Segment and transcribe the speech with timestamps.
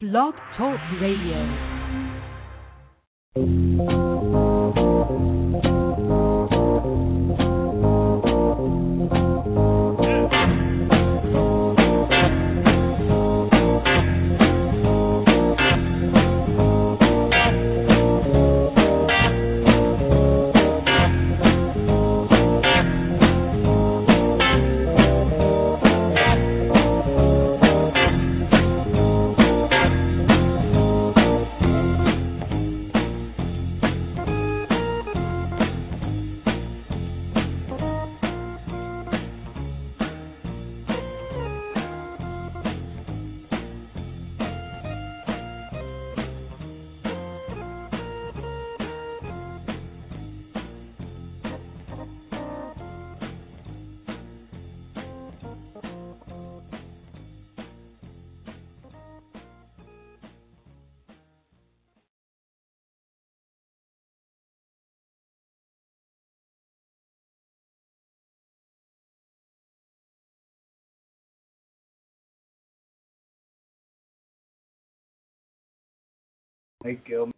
[0.00, 1.79] Blog Talk Radio.
[77.06, 77.32] Gilman.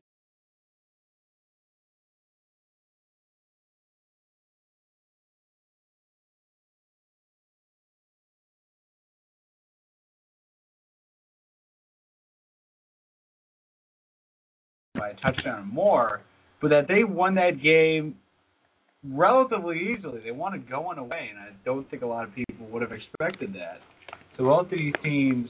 [15.02, 16.20] by a touchdown or more,
[16.60, 18.14] but that they won that game
[19.04, 20.20] relatively easily.
[20.24, 22.92] They won it going away, and I don't think a lot of people would have
[22.92, 23.80] expected that.
[24.36, 25.48] So both these teams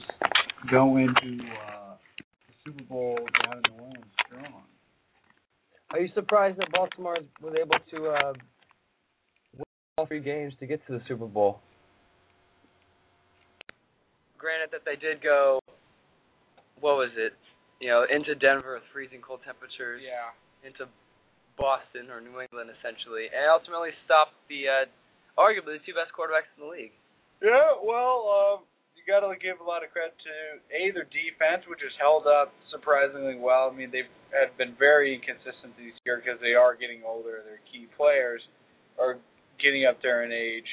[0.71, 1.82] go into uh,
[2.65, 4.63] Super Bowl down in New Orleans strong.
[5.91, 8.33] Are you surprised that Baltimore was able to uh,
[9.55, 9.65] win
[9.97, 11.59] all three games to get to the Super Bowl?
[14.37, 15.59] Granted that they did go,
[16.79, 17.33] what was it?
[17.79, 20.01] You know, into Denver with freezing cold temperatures.
[20.03, 20.31] Yeah.
[20.67, 20.87] Into
[21.57, 24.85] Boston or New England essentially, and ultimately stopped the uh,
[25.37, 26.95] arguably the two best quarterbacks in the league.
[27.41, 28.59] Yeah, well, um,
[29.03, 30.35] you got to give a lot of credit to
[30.71, 33.67] a their defense, which has held up surprisingly well.
[33.67, 37.43] I mean, they've had been very inconsistent this year because they are getting older.
[37.43, 38.39] Their key players
[38.95, 39.19] are
[39.59, 40.67] getting up there in age,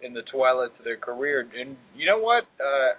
[0.00, 1.44] in the twilight of their career.
[1.44, 2.48] And you know what?
[2.56, 2.96] Uh,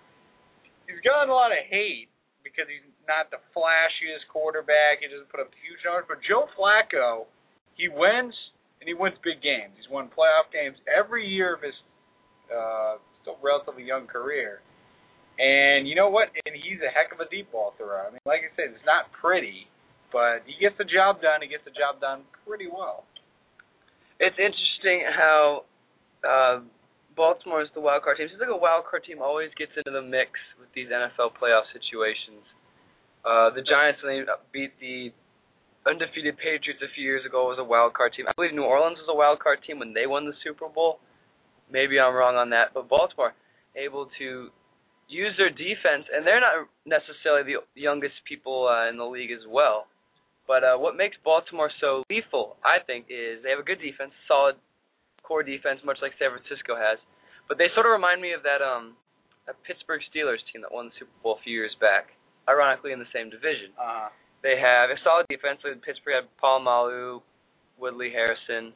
[0.85, 2.13] he's gotten a lot of hate
[2.45, 5.01] because he's not the flashiest quarterback.
[5.01, 6.05] He doesn't put up huge numbers.
[6.05, 7.25] But Joe Flacco,
[7.73, 8.37] he wins
[8.77, 9.73] and he wins big games.
[9.73, 11.73] He's won playoff games every year of his
[12.53, 14.61] uh, still relatively young career.
[15.37, 16.33] And you know what?
[16.45, 18.09] And he's a heck of a deep ball thrower.
[18.09, 19.69] I mean, like I said, it's not pretty,
[20.09, 21.45] but he gets the job done.
[21.45, 23.05] He gets the job done pretty well.
[24.17, 25.69] It's interesting how
[26.25, 26.65] uh,
[27.13, 28.25] Baltimore is the wild card team.
[28.25, 31.37] It seems like a wild card team always gets into the mix with these NFL
[31.37, 32.41] playoff situations.
[33.21, 35.13] Uh, the Giants, when they beat the
[35.85, 38.25] undefeated Patriots a few years ago, was a wild card team.
[38.25, 40.97] I believe New Orleans was a wild card team when they won the Super Bowl.
[41.69, 43.33] Maybe I'm wrong on that, but Baltimore
[43.75, 44.49] able to
[45.07, 49.45] use their defense, and they're not necessarily the youngest people uh, in the league as
[49.47, 49.87] well.
[50.47, 54.11] But uh, what makes Baltimore so lethal, I think, is they have a good defense,
[54.27, 54.55] solid
[55.23, 56.99] core defense, much like San Francisco has.
[57.47, 58.95] But they sort of remind me of that um,
[59.45, 62.15] that Pittsburgh Steelers team that won the Super Bowl a few years back,
[62.47, 63.71] ironically in the same division.
[63.75, 64.07] Uh,
[64.43, 65.59] They have a solid defense.
[65.63, 67.19] Like Pittsburgh had Polamalu,
[67.79, 68.71] Woodley Harrison,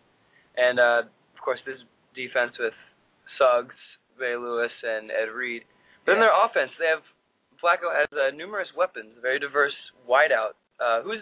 [0.57, 1.79] and uh, of course this
[2.15, 2.75] defense with
[3.37, 3.75] Suggs,
[4.19, 5.63] Ray Lewis, and Ed Reed.
[6.07, 6.19] Yeah.
[6.25, 7.03] their offense, they have
[7.61, 9.75] Flacco has uh, numerous weapons, very diverse
[10.09, 10.57] wideout.
[10.81, 11.21] Uh, who's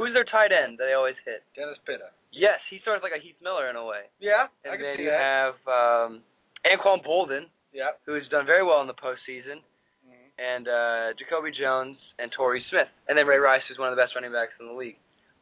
[0.00, 1.44] who's their tight end that they always hit?
[1.54, 2.08] Dennis Pitta.
[2.32, 4.08] Yes, he's sort of like a Heath Miller in a way.
[4.20, 5.20] Yeah, I And can then see you that.
[5.20, 6.22] have um,
[6.64, 8.00] Anquan Boldin, Yep.
[8.08, 9.60] who's done very well in the postseason,
[10.08, 10.28] Mhm.
[10.40, 14.00] and uh, Jacoby Jones and Torrey Smith, and then Ray Rice, who's one of the
[14.02, 14.96] best running backs in the league.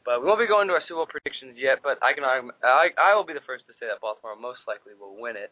[0.04, 1.82] But we won't be going to our Super Bowl predictions yet.
[1.82, 2.42] But I can I
[2.98, 5.50] I will be the first to say that Baltimore most likely will win it.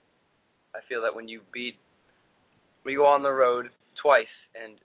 [0.75, 1.78] I feel that when you beat
[2.92, 4.76] you go on the road twice and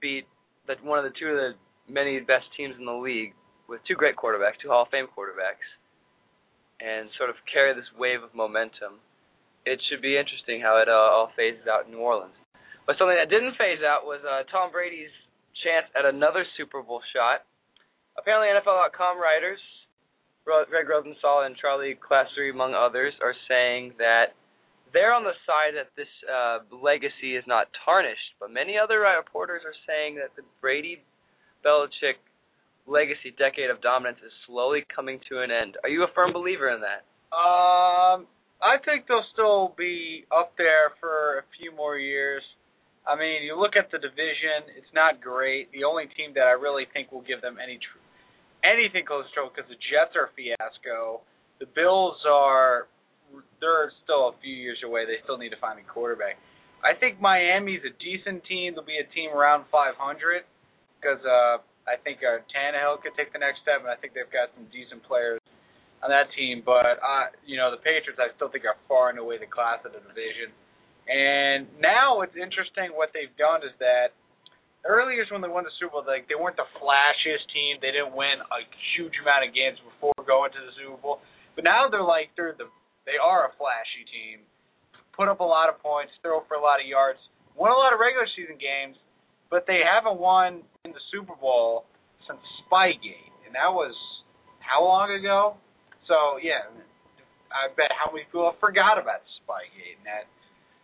[0.00, 0.24] beat
[0.66, 1.52] that one of the two of the
[1.88, 3.32] many best teams in the league
[3.68, 5.64] with two great quarterbacks, two Hall of Fame quarterbacks,
[6.80, 9.02] and sort of carry this wave of momentum,
[9.66, 12.36] it should be interesting how it uh, all phases out in New Orleans.
[12.86, 15.12] But something that didn't phase out was uh, Tom Brady's
[15.60, 17.44] chance at another Super Bowl shot.
[18.16, 19.60] Apparently, NFL.com writers,
[20.44, 24.32] Greg Rosenthal and Charley Casserly, among others, are saying that
[24.92, 28.38] they're on the side that this uh, legacy is not tarnished.
[28.40, 31.02] But many other reporters are saying that the Brady
[31.64, 32.20] Belichick
[32.86, 35.76] legacy decade of dominance is slowly coming to an end.
[35.84, 37.04] Are you a firm believer in that?
[37.34, 38.24] Um,
[38.64, 42.42] I think they'll still be up there for a few more years.
[43.06, 45.72] I mean, you look at the division; it's not great.
[45.72, 48.04] The only team that I really think will give them any tr-
[48.64, 51.20] anything close to because the Jets are a fiasco.
[51.60, 52.88] The Bills are
[53.60, 55.04] they're still a few years away.
[55.04, 56.36] They still need to find a quarterback.
[56.82, 58.74] I think Miami's a decent team.
[58.74, 59.98] They'll be a team around 500
[60.98, 64.30] because uh, I think uh, Tannehill could take the next step, and I think they've
[64.30, 65.42] got some decent players
[66.02, 66.62] on that team.
[66.62, 69.82] But uh, you know, the Patriots, I still think are far and away the class
[69.82, 70.54] of the division.
[71.08, 74.12] And now what's interesting, what they've done is that
[74.84, 77.80] earlier when they won the Super Bowl, like they weren't the flashiest team.
[77.80, 78.60] They didn't win a
[78.94, 81.24] huge amount of games before going to the Super Bowl.
[81.56, 82.68] But now they're like they're the
[83.08, 84.44] they are a flashy team.
[85.16, 87.18] Put up a lot of points, throw for a lot of yards,
[87.56, 89.00] won a lot of regular season games,
[89.48, 91.88] but they haven't won in the Super Bowl
[92.28, 93.96] since Spygate, and that was
[94.60, 95.56] how long ago?
[96.04, 96.68] So yeah,
[97.48, 100.28] I bet how many people forgot about Spygate and that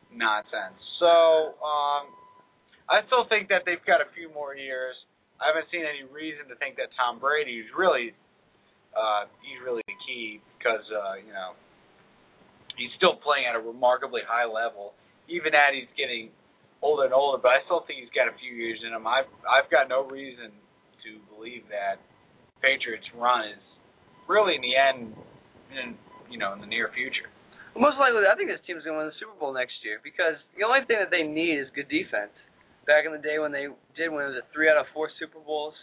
[0.09, 0.81] nonsense.
[0.99, 2.09] So um,
[2.89, 4.97] I still think that they've got a few more years.
[5.39, 8.17] I haven't seen any reason to think that Tom Brady is really
[8.97, 11.59] uh, he's really the key because uh, you know
[12.77, 14.95] he's still playing at a remarkably high level,
[15.29, 16.31] even as he's getting
[16.83, 17.41] older and older.
[17.41, 19.07] But I still think he's got a few years in him.
[19.07, 20.53] I've I've got no reason
[21.05, 22.01] to believe that
[22.61, 23.65] Patriots run is
[24.29, 25.13] really in the end,
[25.73, 25.97] in
[26.29, 27.29] you know, in the near future.
[27.75, 30.39] Most likely, I think this team's going to win the Super Bowl next year because
[30.55, 32.31] the only thing that they need is good defense.
[32.87, 33.67] Back in the day when they
[33.99, 35.75] did win, it was a three out of four Super Bowls.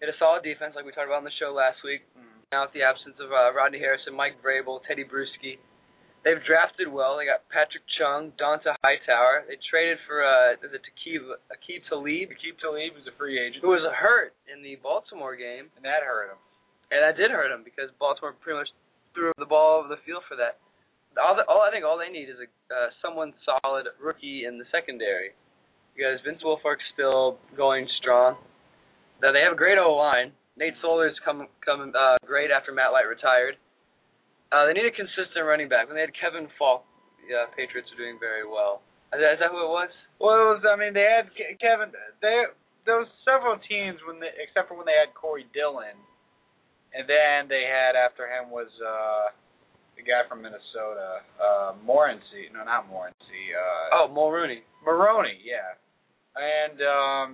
[0.00, 2.02] They had a solid defense, like we talked about on the show last week.
[2.18, 2.40] Mm.
[2.50, 5.62] Now, with the absence of uh, Rodney Harrison, Mike Vrabel, Teddy Bruschi,
[6.24, 7.16] they've drafted well.
[7.16, 9.44] They got Patrick Chung, Donta Hightower.
[9.48, 11.22] They traded for uh, the Aqib,
[11.52, 15.72] Aqib Talib, Aqib Talib was a free agent, who was hurt in the Baltimore game,
[15.76, 16.40] and that hurt him.
[16.90, 18.70] and that did hurt him because Baltimore pretty much
[19.14, 20.58] threw the ball over the field for that.
[21.18, 24.58] All, the, all I think all they need is a uh, someone solid rookie in
[24.62, 25.34] the secondary
[25.96, 28.38] because Vince Wilfork's still going strong.
[29.20, 30.30] Now they have a great O line.
[30.56, 33.58] Nate Solder's come come uh, great after Matt Light retired.
[34.50, 35.86] Uh, they need a consistent running back.
[35.86, 36.82] When they had Kevin Faulk,
[37.22, 38.82] yeah, Patriots are doing very well.
[39.14, 39.90] Is that, is that who it was?
[40.18, 40.62] Well, it was.
[40.66, 41.90] I mean, they had Ke- Kevin.
[42.22, 42.50] They
[42.86, 45.94] there was several teams when they, except for when they had Corey Dillon,
[46.94, 49.30] and then they had after him was uh
[49.98, 52.50] the guy from Minnesota, uh Morency.
[52.54, 53.54] No, not Morency.
[53.54, 54.62] Uh, Oh, Mulrooney.
[54.82, 55.74] Maroney, yeah.
[56.38, 57.28] And um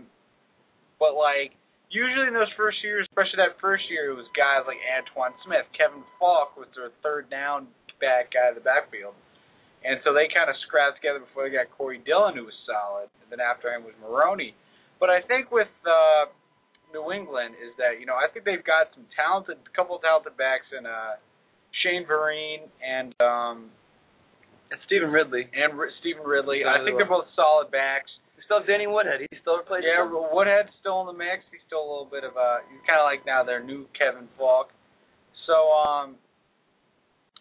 [1.01, 1.53] but like
[1.91, 5.67] usually in those first years, especially that first year, it was guys like Antowain Smith,
[5.77, 7.69] Kevin Faulk was their third down
[8.01, 9.15] back guy of the backfield.
[9.87, 13.07] And so they kind of scrapped together before they got Corey Dillon, who was solid.
[13.23, 14.53] And then after him was Maroney.
[14.99, 16.27] But I think with uh,
[16.91, 20.35] New England is that you know I think they've got some talented, couple of talented
[20.37, 21.21] backs in uh,
[21.85, 23.71] Shane Vereen and um,
[24.73, 25.47] And Stevan Ridley.
[25.53, 26.65] and R- Stevan Ridley.
[26.65, 28.11] Done I think they're both solid backs.
[28.47, 29.27] Still Danny Woodhead.
[29.27, 29.83] He still plays.
[29.83, 31.43] Yeah, Woodhead's still in the mix.
[31.51, 32.63] He's still a little bit of a.
[32.71, 34.71] He's kind of like now their new Kevin Faulk.
[35.51, 36.15] So, um,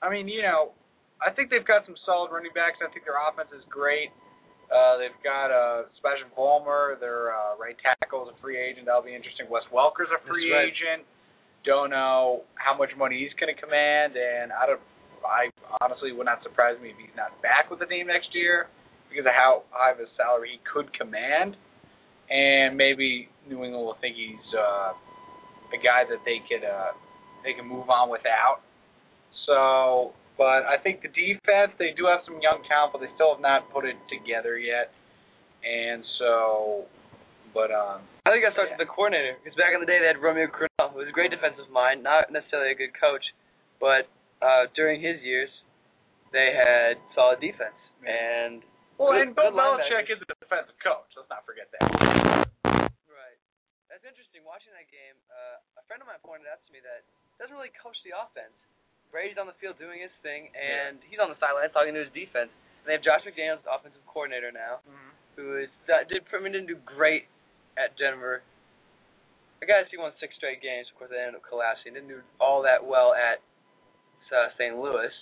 [0.02, 0.74] I mean, you know,
[1.22, 2.82] I think they've got some solid running backs.
[2.82, 4.10] I think their offense is great.
[4.66, 8.90] Uh, they've got uh, Sebastian Vollmer, their uh, right tackle, is a free agent.
[8.90, 9.46] That'll be interesting.
[9.46, 10.74] Wes Welker's a free That's right.
[10.74, 11.02] agent.
[11.62, 14.82] Don't know how much money he's going to command, and I don't.
[15.26, 15.50] I
[15.82, 18.70] honestly would not surprise me if he's not back with the team next year
[19.16, 21.56] because of how high of a salary he could command,
[22.28, 24.92] and maybe New England will think he's uh,
[25.72, 26.92] a guy that they could uh,
[27.48, 28.60] they can move on without.
[29.48, 33.40] So, but I think the defense they do have some young talent, but they still
[33.40, 34.92] have not put it together yet,
[35.64, 36.84] and so,
[37.56, 39.40] but um, I think that starts with the coordinator.
[39.40, 42.04] Because back in the day, they had Romeo Crennel, who was a great defensive mind,
[42.04, 43.24] not necessarily a good coach,
[43.80, 44.12] but
[44.44, 45.48] uh, during his years,
[46.36, 47.78] they had solid defense.
[48.04, 48.62] And
[48.98, 49.52] well, Good- and Bill.
[49.52, 51.10] Belichick is a defensive coach.
[51.16, 51.84] Let's not forget that.
[53.10, 53.40] right,
[53.92, 54.44] that's interesting.
[54.48, 57.04] Watching that game, uh, a friend of mine pointed out to me that
[57.36, 58.56] he doesn't really coach the offense.
[59.12, 62.12] Brady's on the field doing his thing, and he's on the sidelines talking to his
[62.12, 62.52] defense.
[62.84, 64.84] And they have Josh McDaniels, the offensive coordinator now,
[65.40, 67.28] who is that did I mean, didn't do great
[67.80, 68.44] at Denver.
[69.64, 70.88] I guess he won six straight games.
[70.92, 71.96] Of course, they ended up collapsing.
[71.96, 73.40] Didn't do all that well at
[74.30, 74.76] uh, St.
[74.78, 75.14] Louis,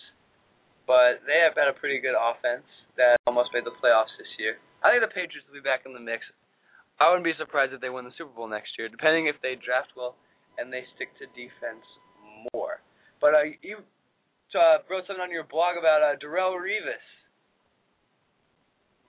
[0.90, 2.66] but they have had a pretty good offense
[2.98, 4.58] that almost made the playoffs this year.
[4.84, 6.26] I think the Patriots will be back in the mix.
[7.02, 9.58] I wouldn't be surprised if they win the Super Bowl next year, depending if they
[9.58, 10.16] draft well
[10.58, 11.84] and they stick to defense
[12.54, 12.78] more.
[13.18, 13.82] But uh, you
[14.54, 17.02] uh, wrote something on your blog about uh, Darrelle Revis.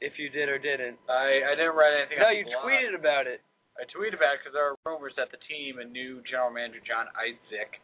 [0.00, 1.00] If you did or didn't.
[1.08, 2.20] I I didn't write anything.
[2.20, 2.64] No, you blog.
[2.64, 3.40] tweeted about it.
[3.76, 6.80] I tweeted about it because there are rumors that the team and new general manager
[6.84, 7.80] John Idzik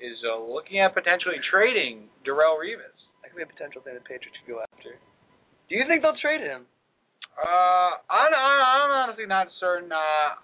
[0.00, 2.94] is uh, looking at potentially trading Darrelle Revis.
[3.22, 4.98] That could be a potential thing the Patriots could go after.
[5.68, 6.66] Do you think they'll trade him?
[7.34, 9.90] Uh, I'm, I'm honestly not certain.
[9.90, 10.38] Uh,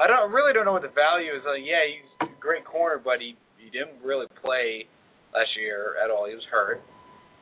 [0.00, 1.44] I don't really don't know what the value is.
[1.44, 4.88] Uh, yeah, he's a great corner, but he he didn't really play
[5.34, 6.24] last year at all.
[6.26, 6.80] He was hurt,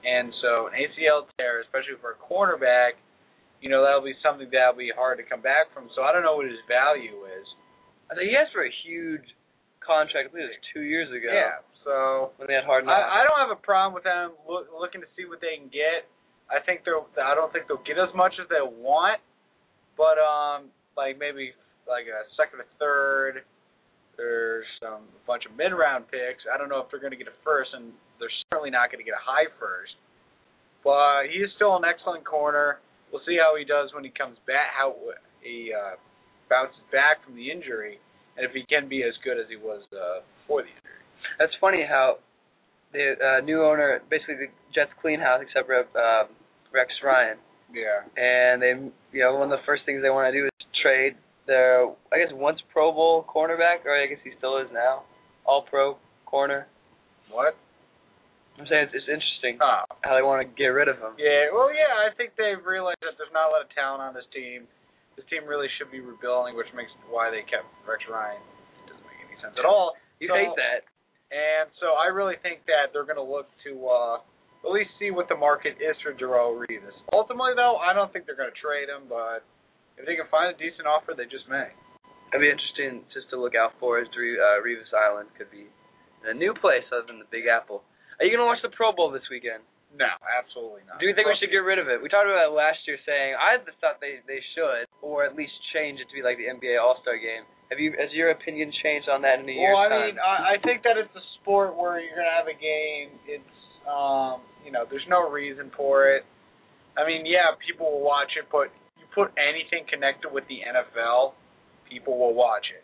[0.03, 2.99] and so an ACL tear, especially for a cornerback,
[3.63, 5.87] you know that'll be something that'll be hard to come back from.
[5.95, 7.47] So I don't know what his value is.
[8.11, 9.25] I think he asked for a huge
[9.79, 10.29] contract.
[10.29, 11.31] I believe it was two years ago.
[11.31, 11.63] Yeah.
[11.87, 13.01] So When they had hard knocks.
[13.01, 15.73] I, I don't have a problem with them look, looking to see what they can
[15.73, 16.05] get.
[16.51, 16.99] I think they're.
[17.23, 19.23] I don't think they'll get as much as they want,
[19.97, 21.55] but um, like maybe
[21.87, 23.47] like a second or third.
[24.19, 26.45] There's some a bunch of mid round picks.
[26.51, 29.01] I don't know if they're going to get a first, and they're certainly not going
[29.01, 29.95] to get a high first.
[30.83, 32.83] But he is still an excellent corner.
[33.09, 34.75] We'll see how he does when he comes back.
[34.77, 34.93] How
[35.41, 35.97] he uh,
[36.51, 38.03] bounces back from the injury,
[38.37, 41.01] and if he can be as good as he was uh, before the injury.
[41.39, 42.19] That's funny how
[42.93, 46.27] the uh, new owner, basically the Jets clean house except for uh,
[46.73, 47.39] Rex Ryan,
[47.73, 48.03] Yeah.
[48.17, 48.73] and they,
[49.13, 50.51] you know, one of the first things they want to do is
[50.83, 55.03] trade their, I guess, once Pro Bowl cornerback, or I guess he still is now,
[55.45, 56.67] All Pro corner.
[57.31, 57.57] What?
[58.59, 59.83] I'm saying it's, it's interesting Oh.
[60.03, 61.15] how they want to get rid of him.
[61.19, 64.13] Yeah, well, yeah, I think they've realized that there's not a lot of talent on
[64.15, 64.69] this team.
[65.17, 68.37] This team really should be rebuilding, which makes why they kept Rex Ryan.
[68.85, 69.97] It doesn't make any sense at all.
[70.21, 70.85] You So- hate that.
[71.33, 74.19] And so I really think that they're going to look to uh,
[74.65, 76.95] at least see what the market is for Darrelle Revis.
[77.13, 79.41] Ultimately, though, I don't think they're going to trade him, but
[79.97, 81.73] if they can find a decent offer, they just may.
[82.31, 85.67] It'd be interesting just to look out for is uh, Revis Island could be
[86.23, 87.83] a new place other than the Big Apple.
[88.21, 89.65] Are you gonna watch the Pro Bowl this weekend?
[89.91, 91.03] No, absolutely not.
[91.03, 91.99] Do you think we should get rid of it?
[91.99, 95.35] We talked about it last year, saying I just thought they they should, or at
[95.35, 97.43] least change it to be like the NBA All Star Game.
[97.75, 100.07] Have you has your opinion changed on that in the year's Well, I time?
[100.15, 103.19] mean, I, I think that it's a sport where you're gonna have a game.
[103.27, 103.57] It's,
[103.91, 106.25] um, you know, there's no reason for it.
[106.99, 111.33] I mean, yeah, people will watch it, but you put anything connected with the NFL,
[111.89, 112.83] people will watch it.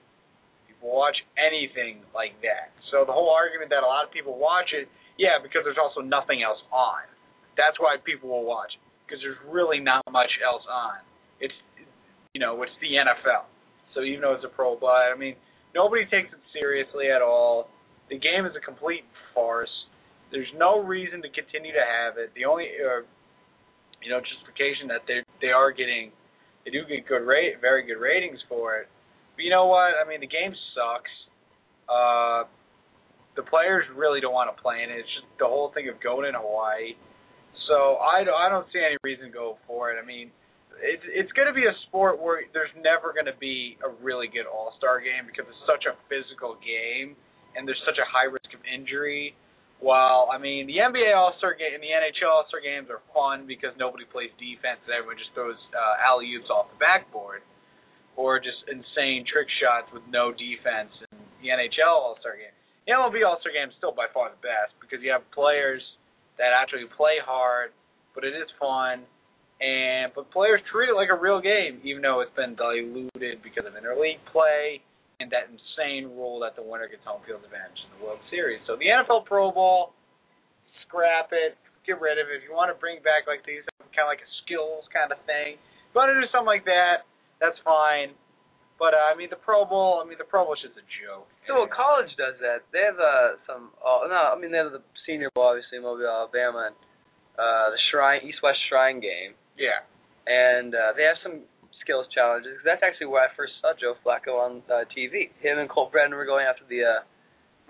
[0.66, 2.72] People watch anything like that.
[2.90, 6.00] So the whole argument that a lot of people watch it, yeah, because there's also
[6.00, 7.04] nothing else on.
[7.56, 10.98] That's why people will watch it because there's really not much else on.
[11.40, 11.54] It's,
[12.34, 13.46] you know, it's the NFL.
[13.94, 15.36] So even though it's a pro, but I mean,
[15.74, 17.70] nobody takes it seriously at all.
[18.10, 19.04] The game is a complete
[19.34, 19.72] farce.
[20.30, 22.34] There's no reason to continue to have it.
[22.34, 23.06] The only, uh,
[24.02, 26.10] you know, justification that they they are getting,
[26.64, 28.88] they do get good rate, very good ratings for it.
[29.36, 29.94] But you know what?
[29.94, 31.14] I mean, the game sucks.
[31.86, 32.50] Uh,
[33.36, 34.98] the players really don't want to play in it.
[34.98, 36.96] It's just the whole thing of going in Hawaii.
[37.68, 40.00] So I I don't see any reason to go for it.
[40.02, 40.30] I mean,
[40.82, 44.26] it's it's going to be a sport where there's never going to be a really
[44.26, 47.14] good All Star game because it's such a physical game
[47.56, 49.32] and there's such a high risk of injury.
[49.78, 53.04] While I mean the NBA All Star game and the NHL All Star games are
[53.12, 57.44] fun because nobody plays defense and everyone just throws uh, alley oops off the backboard,
[58.16, 60.92] or just insane trick shots with no defense.
[61.12, 62.56] And the NHL All Star game,
[62.88, 65.84] the MLB All Star game is still by far the best because you have players
[66.40, 67.76] that actually play hard,
[68.16, 69.04] but it is fun
[69.60, 73.64] and but players treat it like a real game, even though it's been diluted because
[73.64, 74.80] of interleague play
[75.20, 78.60] and that insane rule that the winner gets home field advantage in the World Series.
[78.68, 79.96] So the NFL Pro Bowl,
[80.86, 81.56] scrap it,
[81.88, 82.42] get rid of it.
[82.42, 83.64] If you want to bring back like these
[83.96, 86.68] kind of like a skills kind of thing, if you want to do something like
[86.68, 87.08] that,
[87.40, 88.12] that's fine.
[88.76, 90.84] But uh, I mean the Pro Bowl, I mean the Pro Bowl is just a
[91.00, 91.24] joke.
[91.48, 92.68] So well, college does that.
[92.76, 93.72] They have uh, some.
[93.80, 96.76] Oh, no, I mean they have the Senior Bowl, obviously Mobile, Alabama, and
[97.40, 99.80] uh, the Shrine East West Shrine game, Yeah.
[100.28, 101.40] and uh, they have some
[101.86, 102.58] skills challenges.
[102.66, 105.30] That's actually where I first saw Joe Flacco on uh, TV.
[105.38, 107.00] Him and Colt Brennan were going after the uh,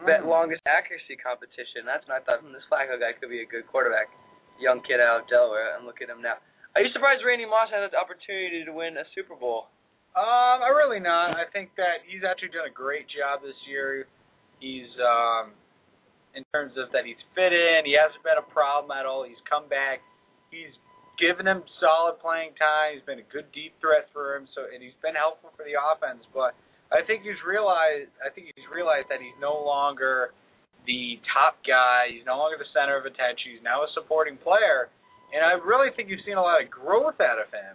[0.08, 0.32] bet Mm.
[0.32, 1.84] longest accuracy competition.
[1.84, 4.08] That's when I thought, hmm, this Flacco guy could be a good quarterback.
[4.56, 6.40] Young kid out of Delaware, and look at him now.
[6.72, 9.68] Are you surprised Randy Moss had the opportunity to win a Super Bowl?
[10.16, 11.36] Um, I really not.
[11.36, 14.08] I think that he's actually done a great job this year.
[14.60, 15.52] He's um
[16.32, 19.24] in terms of that he's fit in, he hasn't been a problem at all.
[19.24, 20.00] He's come back.
[20.52, 20.72] He's
[21.18, 22.96] given them solid playing time.
[22.96, 25.76] He's been a good deep threat for him, so and he's been helpful for the
[25.78, 26.52] offense, but
[26.94, 30.30] I think he's realized I think he's realized that he's no longer
[30.86, 32.14] the top guy.
[32.14, 33.58] He's no longer the center of attention.
[33.58, 34.86] He's now a supporting player.
[35.34, 37.74] And I really think you've seen a lot of growth out of him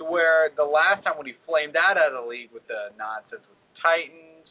[0.00, 3.44] to where the last time when he flamed out of the league with the nonsense
[3.44, 4.48] with the Titans,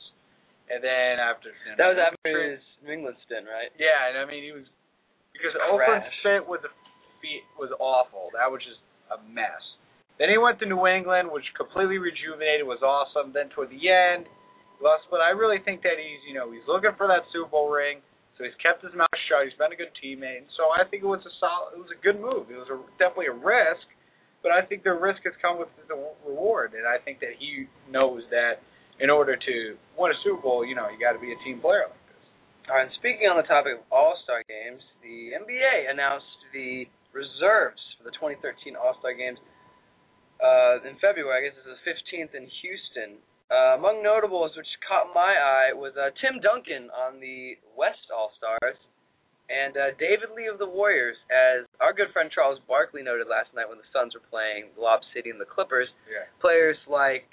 [0.70, 1.50] and then after
[1.82, 3.74] That was after his New England stint, right?
[3.82, 4.70] yeah, and I mean he was
[5.34, 5.66] because Trash.
[5.74, 6.70] Oakland's fit with the
[7.22, 8.32] feet was awful.
[8.34, 9.62] That was just a mess.
[10.20, 13.32] Then he went to New England, which completely rejuvenated, was awesome.
[13.32, 14.28] Then toward the end,
[14.84, 15.08] lost.
[15.08, 18.04] But I really think that he's you know he's looking for that Super Bowl ring.
[18.40, 19.44] So he's kept his mouth shut.
[19.44, 20.48] He's been a good teammate.
[20.56, 22.48] So I think it was a solid, it was a good move.
[22.48, 23.84] It was a, definitely a risk,
[24.40, 27.68] but I think the risk has come with the reward, and I think that he
[27.92, 28.64] knows that
[29.04, 29.56] in order to
[30.00, 32.24] win a Super Bowl, you know, you got to be a team player like this.
[32.72, 36.88] All right, and speaking on the topic of All Star games, the NBA announced the
[37.12, 39.40] reserves for the 2013 All Star games
[40.40, 41.34] uh, in February.
[41.34, 43.20] I guess is the 15th in Houston.
[43.50, 48.30] Uh, among notables which caught my eye was uh, Tim Duncan on the West All
[48.38, 48.78] Stars
[49.50, 53.50] and uh, David Lee of the Warriors, as our good friend Charles Barkley noted last
[53.58, 55.90] night when the Suns were playing Lob City and the Clippers.
[56.06, 56.30] Yeah.
[56.38, 57.26] Players like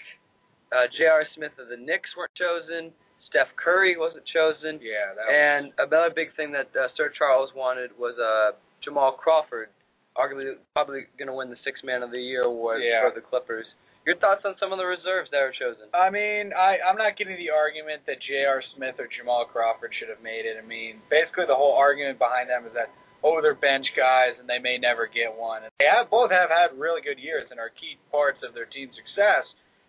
[0.73, 1.29] uh, J.R.
[1.37, 2.97] Smith of the Knicks weren't chosen.
[3.29, 4.81] Steph Curry wasn't chosen.
[4.81, 8.57] Yeah, that And another big thing that uh, Sir Charles wanted was uh,
[8.87, 9.69] Jamal Crawford,
[10.15, 13.03] arguably probably going to win the Six Man of the Year award Yeah.
[13.03, 13.67] for the Clippers.
[14.07, 15.91] Your thoughts on some of the reserves that were chosen?
[15.91, 18.63] I mean, I I'm not getting the argument that J.R.
[18.79, 20.55] Smith or Jamal Crawford should have made it.
[20.55, 22.87] I mean, basically the whole argument behind them is that
[23.27, 25.67] oh they're bench guys and they may never get one.
[25.67, 28.71] And they have both have had really good years and are key parts of their
[28.71, 29.43] team's success,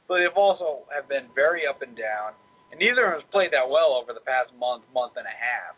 [0.10, 2.34] but they've also have been very up and down.
[2.74, 5.38] And neither of them has played that well over the past month, month and a
[5.38, 5.78] half.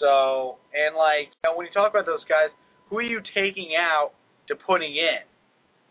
[0.00, 2.48] So and like you know, when you talk about those guys,
[2.88, 4.12] who are you taking out
[4.48, 5.22] to putting in?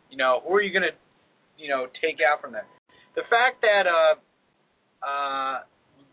[0.10, 0.98] You know, who are you gonna
[1.58, 2.66] you know, take out from them.
[3.16, 4.16] The fact that uh
[5.06, 5.56] uh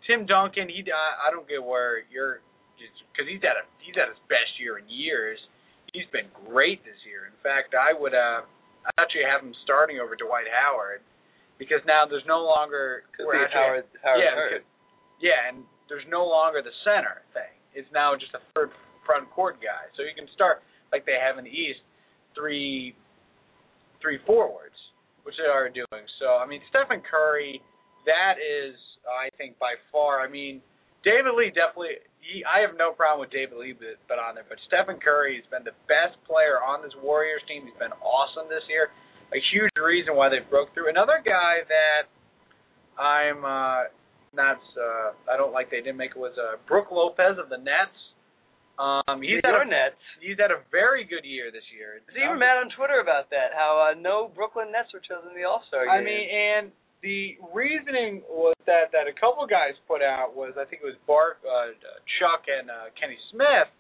[0.07, 2.45] Tim Duncan, he I, I don't get where you're
[2.77, 5.41] because he's had a he's had his best year in years.
[5.97, 7.25] He's been great this year.
[7.25, 11.01] In fact, I would uh I actually have him starting over Dwight Howard
[11.59, 14.51] because now there's no longer we're actually- Howard, Howard yeah, hurt.
[14.53, 14.69] because-
[15.19, 17.56] yeah, and there's no longer the center thing.
[17.77, 18.73] It's now just a third
[19.05, 19.87] front court guy.
[19.95, 21.85] So you can start like they have in the East,
[22.35, 22.97] three
[24.01, 24.77] three forwards,
[25.23, 26.05] which they are doing.
[26.19, 27.61] So I mean Stephen Curry,
[28.09, 30.65] that is I think by far I mean
[31.05, 34.49] David Lee definitely he, I have no problem with David Lee but, but on there,
[34.49, 37.63] but Stephen Curry has been the best player on this Warriors team.
[37.69, 38.91] He's been awesome this year.
[39.31, 40.89] A huge reason why they broke through.
[40.89, 42.09] Another guy that
[42.97, 43.93] I'm uh
[44.37, 47.59] not uh I don't like they didn't make it was uh Brooke Lopez of the
[47.59, 47.97] Nets.
[48.79, 49.99] Um he's had a, Nets.
[50.21, 51.99] he's had a very good year this year.
[52.13, 53.57] He's even mad on Twitter about that.
[53.57, 55.89] How uh, no Brooklyn Nets were chosen the All Star.
[55.89, 56.71] I mean, and
[57.03, 60.99] the reasoning was that that a couple guys put out was I think it was
[61.07, 61.71] Bart, uh,
[62.19, 63.71] Chuck, and uh, Kenny Smith,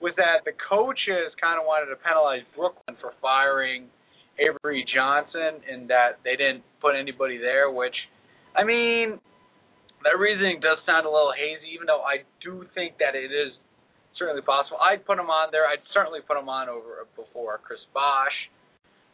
[0.00, 3.86] was that the coaches kind of wanted to penalize Brooklyn for firing
[4.40, 7.70] Avery Johnson, and that they didn't put anybody there.
[7.70, 7.94] Which,
[8.56, 9.20] I mean,
[10.04, 13.56] that reasoning does sound a little hazy, even though I do think that it is
[14.20, 14.78] certainly possible.
[14.78, 15.66] I'd put him on there.
[15.66, 18.36] I'd certainly put him on over before Chris Bosh.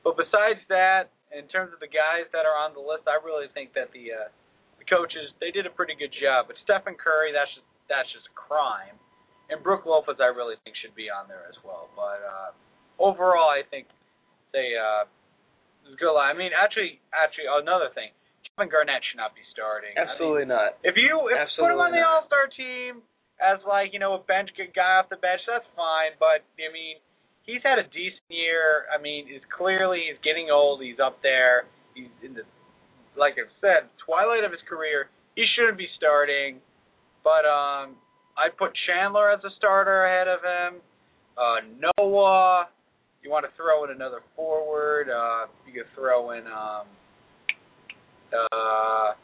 [0.03, 3.47] But besides that, in terms of the guys that are on the list, I really
[3.55, 4.29] think that the uh,
[4.83, 6.51] the coaches they did a pretty good job.
[6.51, 8.99] But Stephen Curry, that's just that's just a crime.
[9.51, 11.91] And Brooke Lopez, I really think should be on there as well.
[11.95, 12.51] But uh,
[12.99, 13.87] overall, I think
[14.55, 16.15] they uh, a good.
[16.15, 16.35] line.
[16.35, 18.11] I mean, actually, actually, another thing,
[18.61, 19.97] Kevin Garnett should not be starting.
[19.97, 20.77] I mean, Absolutely not.
[20.85, 23.01] if you if put him on the All Star team
[23.41, 26.13] as like you know a bench good guy off the bench, that's fine.
[26.21, 27.01] But I mean,
[27.49, 28.85] he's had a decent year.
[28.93, 30.85] I mean, he's clearly he's getting old.
[30.85, 31.65] He's up there.
[31.97, 32.45] He's in the
[33.17, 35.09] like I've said, twilight of his career.
[35.41, 36.61] He shouldn't be starting.
[37.25, 37.97] But um,
[38.37, 40.85] I'd put Chandler as a starter ahead of him.
[41.33, 41.65] Uh,
[41.97, 42.69] Noah.
[43.25, 45.09] You want to throw in another forward?
[45.13, 46.89] Uh, you could throw in um,
[48.35, 49.15] uh,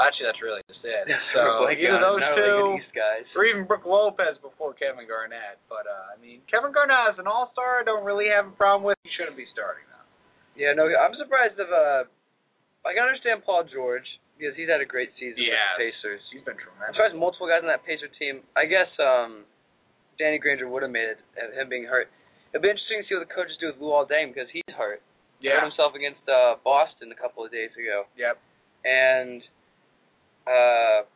[0.00, 1.06] actually that's really just it.
[1.34, 3.26] So We're either those two, really good East guys.
[3.36, 5.58] or even Brooke Lopez before Kevin Garnett.
[5.68, 8.54] But uh, I mean, Kevin Garnett is an All Star, I don't really have a
[8.56, 8.98] problem with.
[9.06, 10.06] He shouldn't be starting though.
[10.54, 12.06] Yeah, no, I'm surprised of uh
[12.86, 14.04] I can understand Paul George
[14.36, 16.20] because he's had a great season with the Pacers.
[16.30, 16.94] He's been I'm tremendous.
[16.94, 18.44] surprised multiple guys on that Pacer team.
[18.54, 19.48] I guess um
[20.18, 21.18] Danny Granger would have made it,
[21.58, 22.06] him being hurt.
[22.54, 25.02] It'd be interesting to see what the coaches do with Luol Deng because he's hurt.
[25.42, 25.66] He hurt Yeah.
[25.66, 28.06] himself against uh Boston a couple of days ago.
[28.14, 28.38] Yep.
[28.84, 29.42] And
[30.46, 31.08] uh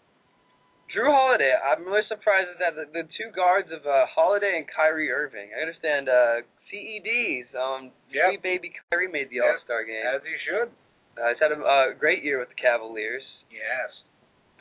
[0.88, 5.11] Jrue Holiday, I'm really surprised that the, the two guards of uh Holiday and Kyrie
[5.12, 5.52] Irving.
[5.57, 6.40] I understand uh
[6.72, 8.24] CEDs, um Yep.
[8.28, 9.44] sweet baby Kyrie made the Yep.
[9.44, 10.04] All Star game.
[10.09, 10.72] As he should.
[11.18, 13.90] Uh, he's had a uh, great year with the Cavaliers, Yes.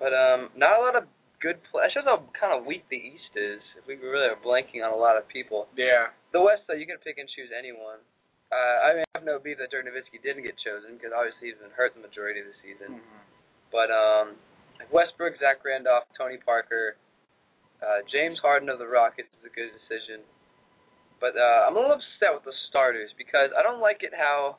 [0.02, 1.06] but um, not a lot of
[1.40, 1.86] good play.
[1.86, 3.62] That shows how kind of weak the East is.
[3.78, 5.70] If we really are blanking on a lot of people.
[5.78, 6.10] Yeah.
[6.34, 8.02] The West, though, you can pick and choose anyone.
[8.48, 11.52] Uh, I mean, I have no beef that Dirk Nowitzki didn't get chosen because obviously
[11.52, 13.00] he's been hurt the majority of the season.
[13.04, 13.22] Mm-hmm.
[13.72, 14.40] But um,
[14.88, 16.96] Westbrook, Zach Randolph, Tony Parker,
[17.84, 20.24] uh, James Harden of the Rockets is a good decision.
[21.20, 24.58] But uh, I'm a little upset with the starters because I don't like it how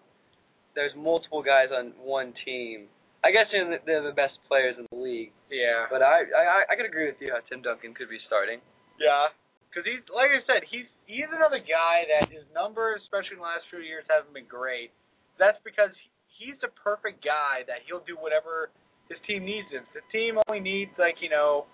[0.75, 2.93] there's multiple guys on one team.
[3.25, 5.91] I guess they're the, they're the best players in the league, Yeah.
[5.91, 8.61] but I I, I could agree with you how Tim Duncan could be starting.
[9.01, 9.31] Yeah.
[9.69, 13.49] Because he's like I said, he's he's another guy that his numbers, especially in the
[13.49, 14.91] last few years, haven't been great.
[15.39, 15.93] that's because
[16.41, 18.71] he's the perfect guy that he'll do whatever
[19.13, 19.69] his team needs.
[19.73, 21.69] If the team only needs like you know,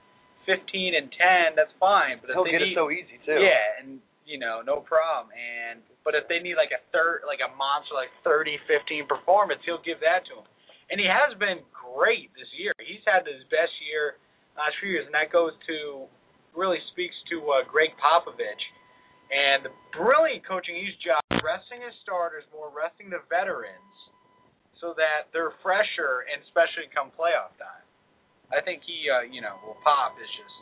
[0.47, 0.61] 15
[0.95, 2.19] and 10, that's fine.
[2.21, 3.39] But if He'll they get need, it so easy too.
[3.41, 5.31] yeah, and you know, no problem.
[5.37, 9.61] And but if they need like a third, like a monster, like 30, 15 performance,
[9.65, 10.47] he'll give that to him.
[10.93, 12.73] And he has been great this year.
[12.81, 14.21] He's had his best year
[14.57, 16.05] last few years, and that goes to
[16.57, 18.65] really speaks to uh, Gregg Popovich
[19.31, 23.97] and the brilliant coaching he's job, resting his starters more, resting the veterans,
[24.79, 27.85] so that they're fresher, and especially come playoff time.
[28.53, 30.57] I think he, uh, you know, well, Pop is just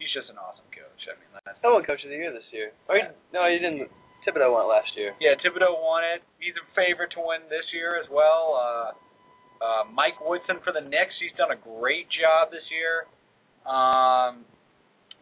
[0.00, 1.02] he's just an awesome coach.
[1.06, 2.74] I mean, that's Someone coach of the year this year.
[2.88, 3.86] Or he, no, he didn't.
[4.22, 5.14] Thibodeau won it last year.
[5.18, 6.22] Yeah, Thibodeau won it.
[6.38, 8.54] He's a favorite to win this year as well.
[8.54, 8.90] Uh,
[9.62, 11.14] uh, Mike Woodson for the Knicks.
[11.18, 13.06] He's done a great job this year.
[13.66, 14.46] Um,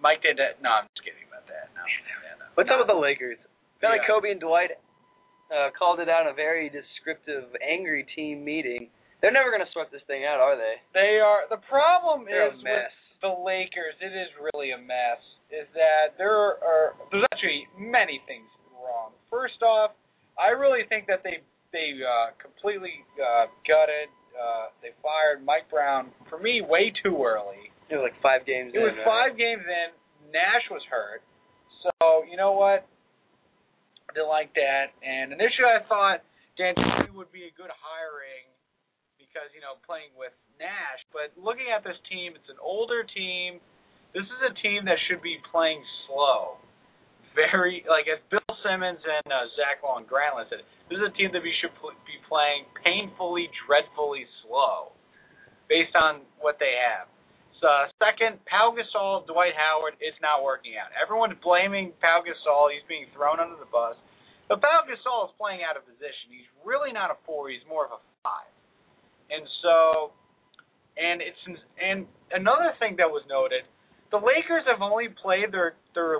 [0.01, 0.59] Mike did that.
[0.65, 1.71] No, I'm just kidding about that.
[1.77, 2.47] No, yeah, no.
[2.57, 3.39] What's up with the Lakers?
[3.81, 4.13] Felt like Yeah.
[4.13, 4.77] Kobe and Dwight
[5.53, 8.89] uh, called it out in a very descriptive, angry team meeting.
[9.21, 10.81] They're never going to sort this thing out, are they?
[10.97, 11.45] They are.
[11.53, 12.89] The problem They're a is mess.
[12.89, 13.97] with the Lakers.
[14.01, 15.21] It is really a mess.
[15.53, 18.47] Is that there are there's actually many things
[18.79, 19.11] wrong.
[19.29, 19.93] First off,
[20.39, 21.43] I really think that they
[21.75, 24.09] they uh, completely uh, gutted.
[24.31, 27.69] Uh, they fired Mike Brown for me way too early.
[27.90, 28.87] It was like five games It in.
[28.87, 29.07] was right?
[29.07, 29.88] five games in.
[30.31, 31.26] Nash was hurt.
[31.83, 32.87] So, you know what?
[34.07, 34.94] I didn't like that.
[35.03, 36.22] And initially I thought
[36.55, 38.46] D'Antoni would be a good hiring
[39.18, 41.03] because, you know, playing with Nash.
[41.11, 43.59] But looking at this team, it's an older team.
[44.14, 46.59] This is a team that should be playing slow.
[47.35, 51.31] Very, like as Bill Simmons and uh, Zach Long Grantland said, this is a team
[51.31, 54.90] that we should pl- be playing painfully, dreadfully slow
[55.70, 57.07] based on what they have.
[57.61, 57.68] So,
[58.01, 60.88] second, Pau Gasol, Dwight Howard, it's not working out.
[60.96, 62.73] Everyone's blaming Pau Gasol.
[62.73, 64.01] He's being thrown under the bus.
[64.49, 66.33] But Pau Gasol is playing out of position.
[66.33, 67.53] He's really not a four.
[67.53, 68.49] He's more of a five.
[69.31, 70.11] And so,
[70.96, 71.38] and it's
[71.79, 73.62] and another thing that was noted,
[74.11, 76.18] the Lakers have only played their their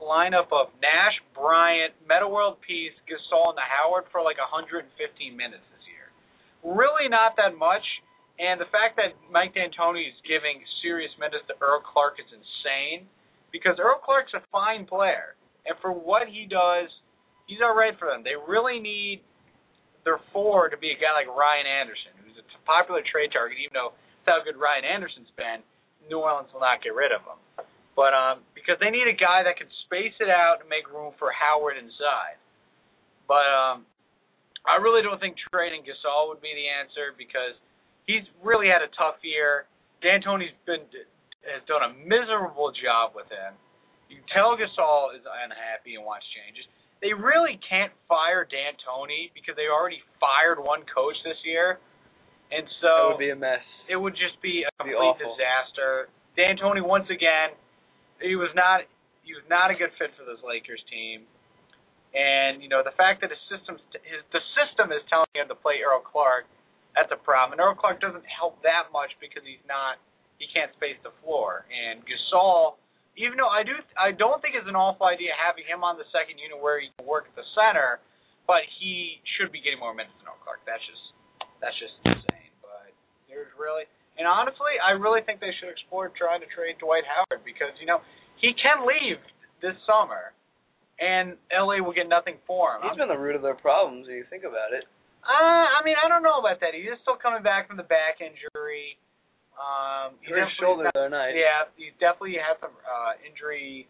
[0.00, 4.88] lineup of Nash, Bryant, Metta World Peace, Gasol, and the Howard for like 115
[5.36, 6.08] minutes this year.
[6.64, 7.84] Really not that much.
[8.36, 13.08] And the fact that Mike D'Antoni is giving serious minutes to Earl Clark is insane
[13.48, 15.36] because Earl Clark's a fine player.
[15.64, 16.92] And for what he does,
[17.48, 18.20] he's all right for them.
[18.20, 19.24] They really need
[20.04, 23.74] their four to be a guy like Ryan Anderson, who's a popular trade target, even
[23.74, 25.64] though that's how good Ryan Anderson's been,
[26.06, 27.40] New Orleans will not get rid of him.
[27.96, 31.16] But um, because they need a guy that can space it out and make room
[31.16, 32.36] for Howard inside.
[33.24, 33.88] But um,
[34.68, 37.56] I really don't think trading Gasol would be the answer because
[38.06, 39.66] he's really had a tough year.
[40.02, 40.86] D'Antoni's been
[41.46, 43.54] has done a miserable job with him.
[44.10, 46.66] You can tell Gasol is unhappy and wants changes.
[47.02, 51.78] They really can't fire D'Antoni because they already fired one coach this year,
[52.50, 53.62] and That so would be a mess.
[53.86, 56.10] it would just be a It'd be complete disaster.
[56.34, 57.54] D'Antoni once again,
[58.22, 58.82] he was not
[59.22, 61.26] he was not a good fit for this Lakers team.
[62.16, 65.58] And you know the fact that his system his the system is telling him to
[65.58, 66.48] play Earl Clark,
[66.96, 67.54] that's a problem.
[67.54, 70.00] And Earl Clark doesn't help that much because he's not
[70.40, 71.68] he can't space the floor.
[71.68, 72.80] And Gasol,
[73.20, 76.08] even though I do I don't think it's an awful idea having him on the
[76.08, 78.00] second unit where he can work at the center,
[78.48, 80.64] but he should be getting more minutes than Earl Clark.
[80.64, 81.04] That's just
[81.60, 82.50] that's just insane.
[82.64, 82.96] But
[83.28, 83.84] there's really
[84.16, 87.84] and honestly, I really think they should explore trying to trade Dwight Howard because you
[87.84, 88.00] know
[88.40, 89.20] he can leave
[89.60, 90.32] this summer,
[90.96, 92.88] and LA will get nothing for him.
[92.88, 94.08] He's I'm- been the root of their problems.
[94.08, 94.88] If you think about it.
[95.26, 96.72] Uh, I mean, I don't know about that.
[96.72, 98.96] He is still coming back from the back injury.
[99.58, 101.34] Um, he He hurt his shoulder the other night.
[101.34, 103.88] Yeah, he definitely had some uh, injury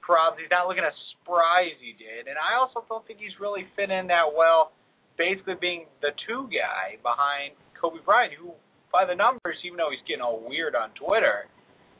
[0.00, 0.40] problems.
[0.40, 3.68] He's not looking as spry as he did, and I also don't think he's really
[3.76, 4.72] fit in that well.
[5.18, 8.54] Basically, being the two guy behind Kobe Bryant, who,
[8.94, 11.50] by the numbers, even though he's getting all weird on Twitter,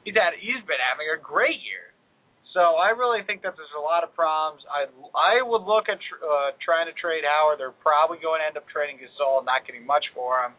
[0.06, 1.87] he's had he's been having a great year.
[2.56, 4.64] So I really think that there's a lot of problems.
[4.72, 7.60] I I would look at tr- uh, trying to trade Howard.
[7.60, 10.56] They're probably going to end up trading Gasol, not getting much for him.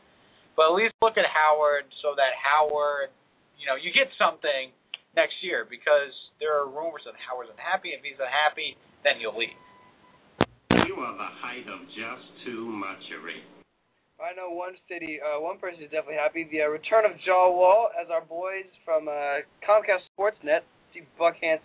[0.53, 3.09] But at least look at Howard so that Howard,
[3.57, 4.69] you know, you get something
[5.17, 7.97] next year because there are rumors that Howard's unhappy.
[7.97, 9.57] If he's unhappy, then he'll leave.
[10.85, 13.41] You are the height of just too muchery.
[14.19, 16.43] I know one city, uh, one person is definitely happy.
[16.51, 21.61] The uh, return of Jaw Wall, as our boys from uh, Comcast Sportsnet, Steve Buckhantz,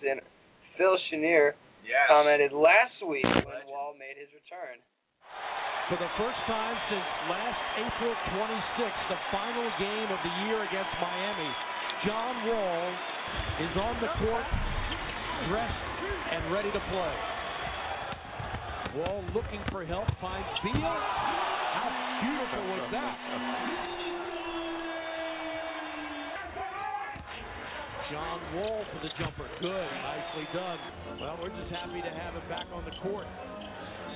[0.76, 2.06] Phil Chenier, Yeah.
[2.08, 4.78] commented last week when Wall made his return.
[5.88, 10.92] For the first time since last April 26th, the final game of the year against
[11.00, 11.50] Miami,
[12.06, 12.84] John Wall
[13.60, 14.46] is on the court,
[15.48, 15.84] dressed
[16.32, 17.14] and ready to play.
[18.96, 21.90] Wall looking for help, finds Beal, How
[22.22, 24.03] beautiful was that?
[28.12, 29.48] John Wall for the jumper.
[29.60, 29.88] Good.
[30.04, 30.80] Nicely done.
[31.20, 33.24] Well, we're just happy to have him back on the court.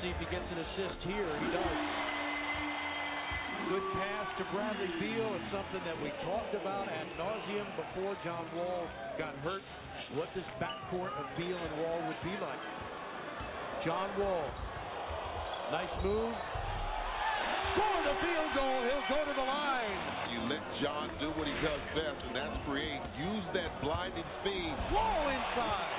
[0.03, 1.31] See if he gets an assist here.
[1.41, 1.81] He does.
[3.73, 5.29] Good pass to Bradley Beal.
[5.41, 8.85] It's something that we talked about ad nauseum before John Wall
[9.17, 9.65] got hurt.
[10.17, 12.63] What this backcourt of Beal and Wall would be like.
[13.85, 14.49] John Wall.
[15.73, 16.35] Nice move.
[17.75, 18.79] Score the field goal.
[18.89, 19.99] He'll go to the line.
[20.33, 23.01] You let John do what he does best, and that's create.
[23.19, 24.73] Use that blinding speed.
[24.93, 25.93] Wall inside.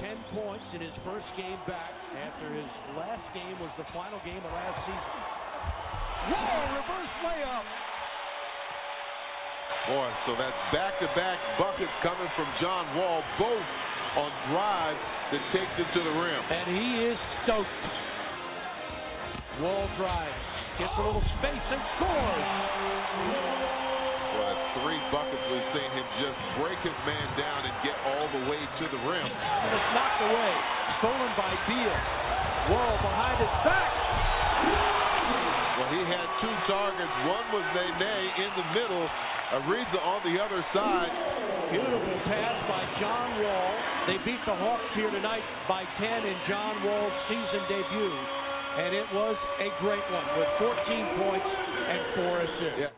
[0.00, 4.40] Ten points in his first game back after his last game was the final game
[4.40, 5.20] of last season.
[6.32, 7.66] Wall reverse layup.
[9.88, 13.68] Boy, so that's back-to-back buckets coming from John Wall, both
[14.20, 15.00] on drives
[15.32, 16.42] that takes it to the rim.
[16.48, 18.09] And he is stoked.
[19.60, 20.40] Wall drives,
[20.80, 22.48] gets a little space and scores.
[24.40, 28.42] Well, three buckets we've seen him just break his man down and get all the
[28.48, 29.28] way to the rim.
[29.28, 30.52] And it's knocked away.
[31.04, 31.98] Stolen by Beal.
[32.72, 33.92] Wall behind his back.
[35.76, 37.14] Well, he had two targets.
[37.28, 39.04] One was Nene in the middle,
[39.60, 41.12] Ariza on the other side.
[41.68, 43.72] Beautiful pass by John Wall.
[44.08, 48.16] They beat the Hawks here tonight by 10 in John Wall's season debut.
[48.70, 52.78] And it was a great one with 14 points and four assists.
[52.78, 52.94] Yeah.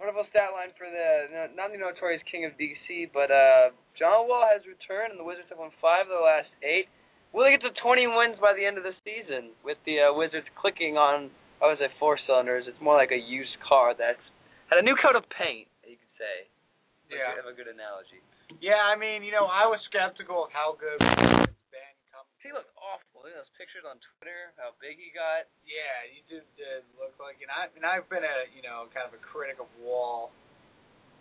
[0.00, 4.42] Wonderful stat line for the not the notorious king of DC, but uh, John Wall
[4.48, 6.90] has returned, and the Wizards have won five of the last eight.
[7.30, 9.54] Will they get to 20 wins by the end of the season?
[9.62, 11.30] With the uh, Wizards clicking on,
[11.62, 12.66] I would say four cylinders.
[12.66, 14.20] It's more like a used car that's
[14.72, 15.68] had a new coat of paint.
[15.84, 16.48] You could say.
[17.12, 17.36] Yeah.
[17.36, 18.24] Have a good analogy.
[18.64, 22.24] Yeah, I mean, you know, I was skeptical of how good it's been come.
[22.40, 23.11] He looked awful.
[23.22, 24.50] Look at those pictures on Twitter.
[24.58, 25.46] How big he got.
[25.62, 29.06] Yeah, he did, did look like, and I and I've been a you know kind
[29.06, 30.34] of a critic of Wall,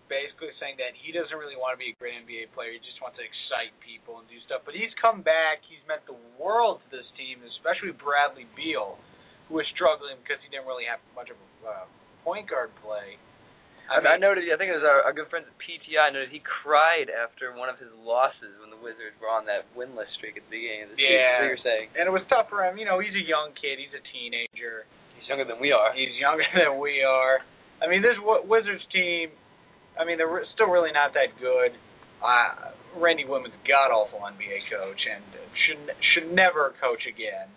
[0.09, 2.73] basically saying that he doesn't really want to be a great NBA player.
[2.73, 4.65] He just wants to excite people and do stuff.
[4.65, 5.61] But he's come back.
[5.61, 8.97] He's meant the world to this team, especially Bradley Beal,
[9.45, 11.85] who was struggling because he didn't really have much of a uh,
[12.25, 13.21] point guard play.
[13.91, 14.47] I, I noted.
[14.47, 17.67] I think it was our, our good friends at PTI noted he cried after one
[17.67, 20.95] of his losses when the Wizards were on that winless streak at the beginning of
[20.95, 21.11] the season.
[21.11, 21.43] Yeah.
[21.43, 22.79] You're saying and it was tough for him.
[22.79, 23.83] You know, he's a young kid.
[23.83, 24.87] He's a teenager.
[25.19, 25.91] he's younger than we are.
[25.91, 27.43] He's younger than we are.
[27.83, 28.15] I mean, this
[28.47, 29.35] Wizards team.
[29.99, 31.75] I mean, they're still really not that good.
[32.23, 35.25] Uh, Randy Wittman's god awful NBA coach and
[35.67, 35.81] should
[36.15, 37.51] should never coach again.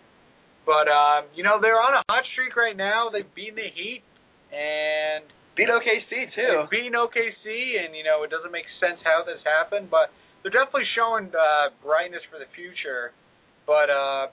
[0.65, 3.13] But um, you know, they're on a hot streak right now.
[3.13, 4.01] They've beaten the Heat
[4.49, 5.23] and
[5.55, 6.51] Beat OKC too.
[6.51, 10.11] they've beaten OKC, and you know it doesn't make sense how this happened, but
[10.43, 13.15] they're definitely showing uh, brightness for the future.
[13.63, 14.29] But uh,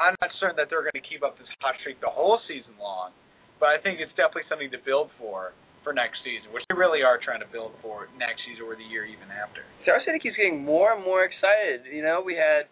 [0.00, 2.74] I'm not certain that they're going to keep up this hot streak the whole season
[2.80, 3.14] long.
[3.60, 5.54] But I think it's definitely something to build for
[5.86, 8.88] for next season, which they really are trying to build for next season or the
[8.88, 9.68] year even after.
[9.84, 11.84] Our city keeps getting more and more excited.
[11.92, 12.66] You know, we had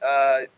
[0.00, 0.48] uh,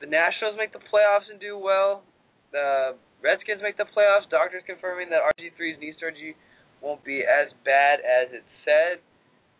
[0.00, 2.02] the Nationals make the playoffs and do well.
[2.50, 4.28] The Redskins make the playoffs.
[4.28, 6.36] Doctors confirming that RG3's knee surgery
[6.84, 9.00] won't be as bad as it said.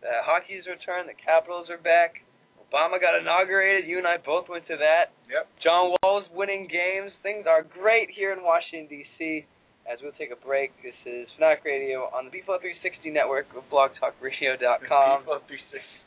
[0.05, 1.09] The hockey's returned.
[1.09, 2.21] The Capitals are back.
[2.61, 3.89] Obama got inaugurated.
[3.89, 5.17] You and I both went to that.
[5.25, 5.49] Yep.
[5.65, 7.09] John Wall's winning games.
[7.25, 9.49] Things are great here in Washington, D.C.
[9.89, 13.65] As we'll take a break, this is Fanatic Radio on the B-Flow 360 network of
[13.69, 15.25] blogtalkradio.com.
[15.25, 16.05] People 360.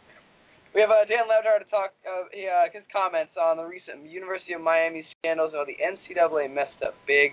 [0.75, 3.67] We have uh, Dan Le Batard to talk uh, he, uh, his comments on the
[3.67, 5.55] recent University of Miami scandals.
[5.55, 7.33] How the NCAA messed up big,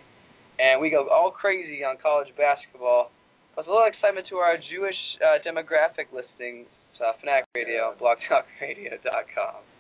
[0.60, 3.12] and we go all crazy on college basketball.
[3.54, 6.68] Plus a little excitement to our Jewish uh, demographic listings.
[6.96, 9.75] Uh, Fanatic Radio, blogtalkradio.com.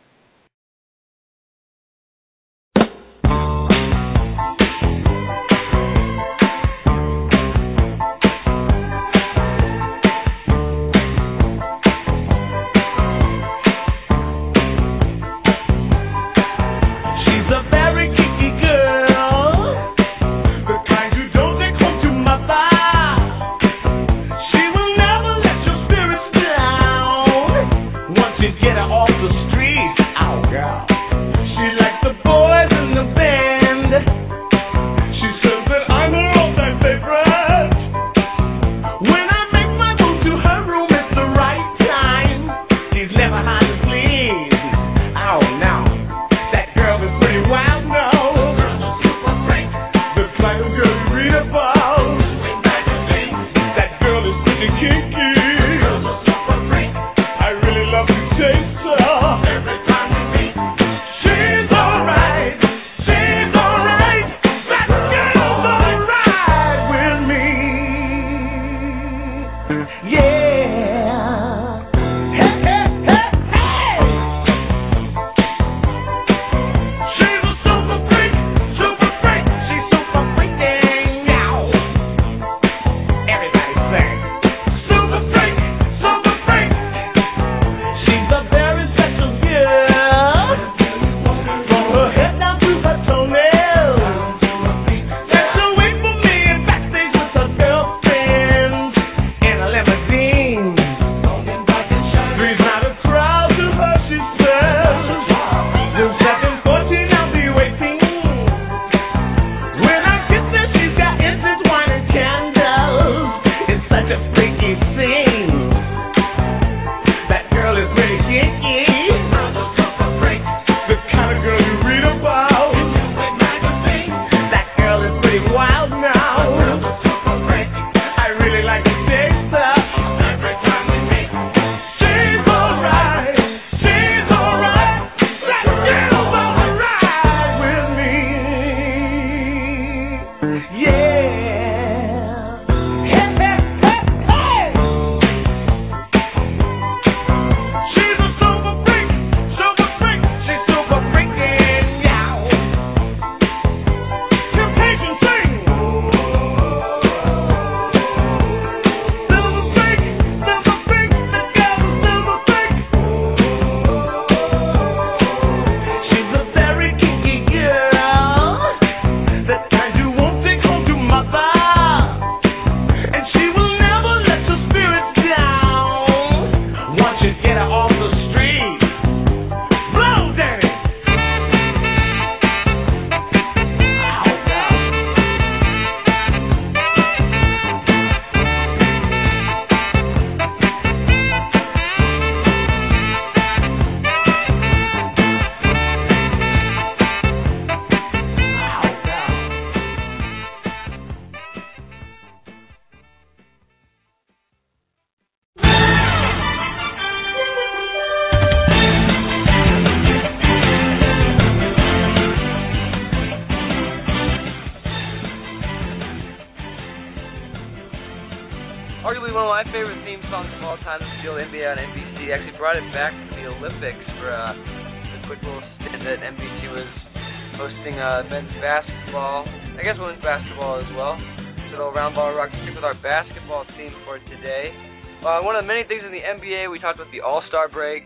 [233.06, 234.74] basketball theme for today.
[235.22, 238.02] Uh, one of the many things in the NBA, we talked about the All-Star break,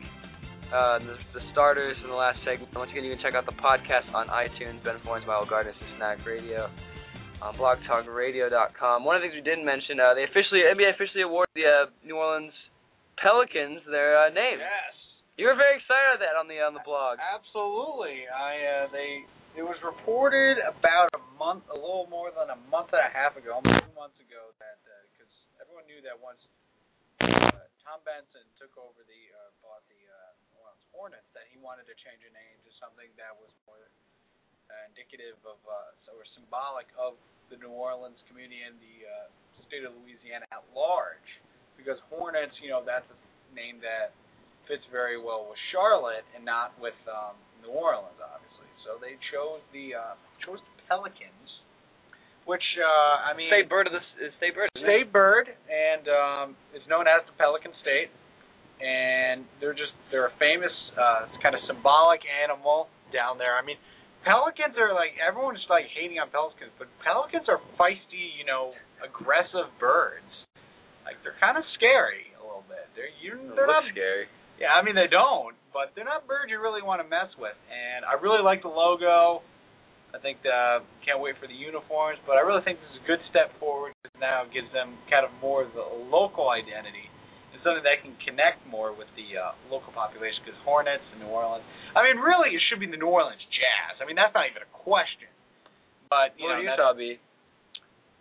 [0.76, 2.68] uh, the, the starters in the last segment.
[2.76, 6.28] Once again, you can check out the podcast on iTunes, Ben Florance, Mike Gardner, Fanatic
[6.28, 6.68] Radio
[7.40, 9.08] on blogtalkradio.com.
[9.08, 11.88] One of the things we didn't mention, uh, they officially NBA officially awarded the uh,
[12.04, 12.52] New Orleans
[13.16, 14.60] Pelicans their uh, name.
[14.60, 14.96] Yes.
[15.40, 17.24] You were very excited about that on the on the blog.
[17.24, 18.28] Absolutely.
[18.28, 19.24] I uh, they
[19.56, 23.40] it was reported about a month, a little more than a month and a half
[23.40, 24.80] ago, almost two months ago, that
[26.00, 26.40] knew that once
[27.20, 31.60] uh, Tom Benson took over the uh, bought the uh, New Orleans Hornets, that he
[31.60, 33.92] wanted to change a name to something that was more
[34.72, 37.20] uh, indicative of uh, or symbolic of
[37.52, 39.28] the New Orleans community and the uh,
[39.68, 41.28] state of Louisiana at large.
[41.76, 43.18] Because Hornets, you know, that's a
[43.52, 44.16] name that
[44.72, 48.72] fits very well with Charlotte and not with um, New Orleans, obviously.
[48.88, 50.16] So they chose the uh,
[50.48, 51.39] chose the Pelicans,
[52.50, 54.68] which uh, I mean, State bird of the is state bird.
[54.74, 54.90] isn't it?
[54.90, 58.10] state bird, and um, is known as the Pelican State.
[58.82, 63.60] And they're just they're a famous uh, kind of symbolic animal down there.
[63.60, 63.76] I mean,
[64.24, 68.72] pelicans are like everyone's like hating on pelicans, but pelicans are feisty, you know,
[69.04, 70.32] aggressive birds.
[71.04, 72.88] Like they're kind of scary a little bit.
[72.96, 74.32] They're you It they're not scary.
[74.56, 77.60] yeah, I mean they don't, but they're not birds you really want to mess with.
[77.68, 79.44] And I really like the logo.
[80.10, 83.08] I think uh, can't wait for the uniforms, but I really think this is a
[83.08, 87.06] good step forward because now it gives them kind of more of the local identity
[87.54, 90.42] and something that can connect more with the uh, local population.
[90.42, 94.02] Because Hornets and New Orleans, I mean, really, it should be the New Orleans Jazz.
[94.02, 95.30] I mean, that's not even a question.
[96.10, 97.22] But you What know, would Utah be?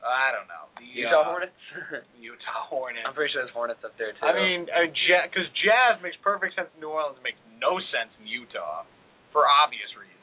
[0.04, 0.68] I don't know.
[0.78, 1.60] The, Utah uh, Hornets.
[2.20, 3.08] Utah Hornets.
[3.08, 4.22] I'm pretty sure there's Hornets up there too.
[4.22, 8.28] I mean, because jazz makes perfect sense in New Orleans, it makes no sense in
[8.28, 8.84] Utah,
[9.32, 10.17] for obvious reasons.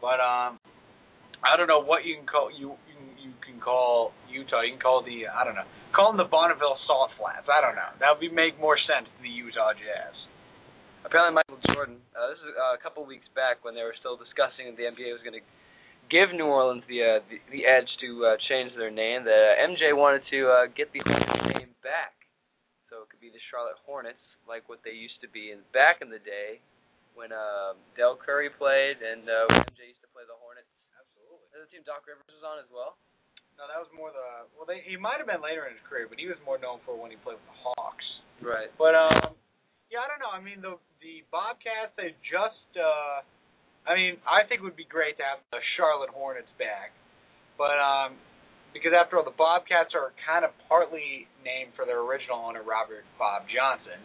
[0.00, 0.56] But um,
[1.44, 2.76] I don't know what you can call you
[3.20, 4.64] you can, call Utah.
[4.64, 7.44] You can call the I don't know, call them the Bonneville Salt Flats.
[7.52, 7.92] I don't know.
[8.00, 10.16] That would be, make more sense to the Utah Jazz.
[11.04, 12.00] apparently Michael Jordan.
[12.16, 14.88] Uh, this is uh, a couple weeks back when they were still discussing if the
[14.88, 15.44] NBA was going to
[16.08, 19.28] give New Orleans the uh, the, the edge to uh, change their name.
[19.28, 21.04] That uh, MJ wanted to uh, get the
[21.52, 22.16] name back.
[22.88, 26.00] So it could be the Charlotte Hornets, like what they used to be in back
[26.00, 26.58] in the day
[27.14, 30.68] when um, Del Curry played and uh, when MJ used to play the Hornets.
[30.94, 31.46] Absolutely.
[31.52, 32.98] The team Doc Rivers was on as well.
[33.60, 34.64] No, that was more the well.
[34.64, 36.96] They, he might have been later in his career, but he was more known for
[36.96, 38.08] when he played with the Hawks.
[38.40, 38.72] Right.
[38.80, 39.36] But um,
[39.92, 40.32] yeah, I don't know.
[40.32, 42.68] I mean, the the Bobcats they just.
[42.78, 43.26] uh
[43.88, 46.92] I mean, I think it would be great to have the Charlotte Hornets back,
[47.56, 48.20] but um,
[48.76, 53.08] because after all, the Bobcats are kind of partly named for their original owner, Robert
[53.16, 53.98] Bob Johnson,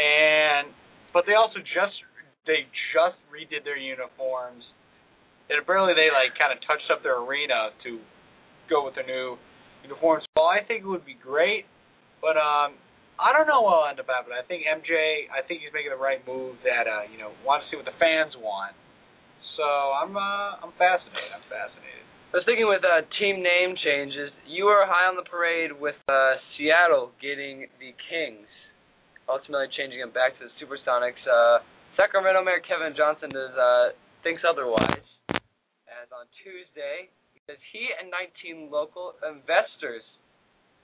[0.00, 0.72] and
[1.12, 1.96] but they also just
[2.46, 4.62] they just redid their uniforms.
[5.50, 8.02] And apparently they like kind of touched up their arena to
[8.70, 9.38] go with their new
[9.82, 10.26] uniforms.
[10.34, 11.66] Well, I think it would be great,
[12.18, 12.74] but um,
[13.18, 14.38] I don't know what will end up happening.
[14.38, 16.58] I think MJ, I think he's making the right move.
[16.66, 18.74] That uh, you know, want to see what the fans want.
[19.54, 21.30] So I'm uh, I'm fascinated.
[21.30, 22.04] I'm fascinated.
[22.34, 25.96] I was thinking with uh, team name changes, you were high on the parade with
[26.10, 28.50] uh, Seattle getting the Kings,
[29.24, 31.22] ultimately changing them back to the Supersonics.
[31.22, 31.64] Uh,
[31.96, 35.04] Sacramento Mayor Kevin Johnson does uh, thinks otherwise.
[35.88, 40.04] As on Tuesday, because he and 19 local investors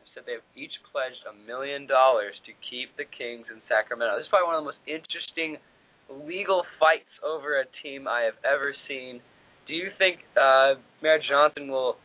[0.01, 4.17] have said they have each pledged a million dollars to keep the Kings in Sacramento.
[4.17, 5.61] This is probably one of the most interesting
[6.09, 9.21] legal fights over a team I have ever seen.
[9.69, 12.01] Do you think uh, Mayor Johnson will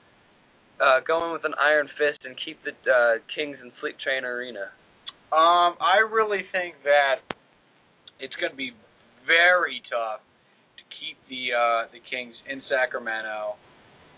[0.83, 4.27] uh, go in with an iron fist and keep the uh, Kings in Sleep Train
[4.27, 4.67] Arena?
[5.31, 7.23] Um, I really think that
[8.19, 8.75] it's going to be
[9.27, 10.23] very tough
[10.79, 13.59] to keep the uh, the Kings in Sacramento.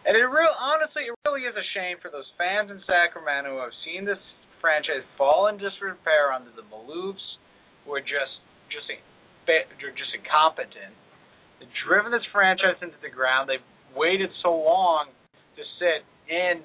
[0.05, 3.61] And it real honestly, it really is a shame for those fans in Sacramento who
[3.65, 4.21] have seen this
[4.63, 7.25] franchise fall in disrepair under the Maloofs,
[7.83, 8.39] who are just
[8.71, 8.87] just
[9.49, 10.93] they're just incompetent.
[11.57, 13.49] They've driven this franchise into the ground.
[13.49, 13.65] They've
[13.97, 15.09] waited so long
[15.57, 16.61] to sit in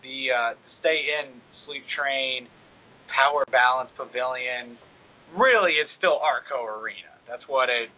[0.00, 0.50] the uh,
[0.80, 2.46] stay in Sleep Train,
[3.10, 4.78] Power Balance Pavilion.
[5.36, 7.13] Really, it's still Arco Arena.
[7.28, 7.88] That's what it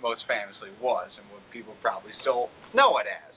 [0.00, 3.32] most famously was, and what people probably still know it as.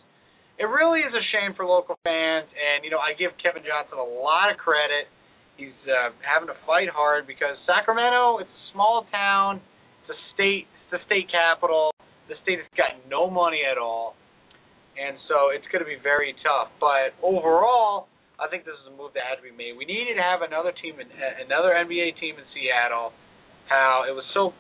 [0.58, 4.00] It really is a shame for local fans, and you know I give Kevin Johnson
[4.00, 5.12] a lot of credit.
[5.58, 9.62] He's uh, having to fight hard because Sacramento, it's a small town,
[10.02, 11.94] it's a state, it's the state capital.
[12.32, 14.16] The state has got no money at all,
[14.96, 16.72] and so it's going to be very tough.
[16.80, 18.08] But overall,
[18.40, 19.76] I think this is a move that had to be made.
[19.76, 23.12] We needed to have another team, in, another NBA team in Seattle.
[23.70, 24.54] How it was so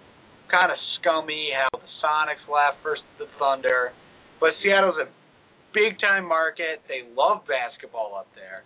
[0.53, 3.89] kind of scummy how the Sonics left versus the Thunder.
[4.37, 5.09] But Seattle's a
[5.73, 6.85] big time market.
[6.85, 8.61] They love basketball up there.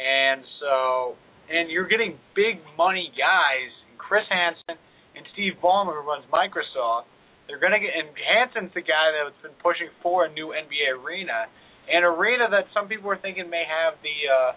[0.00, 1.20] And so
[1.52, 3.68] and you're getting big money guys,
[4.00, 4.80] Chris Hansen
[5.12, 7.04] and Steve Ballmer who runs Microsoft.
[7.44, 11.52] They're gonna get and Hansen's the guy that's been pushing for a new NBA arena.
[11.84, 14.50] An arena that some people are thinking may have the uh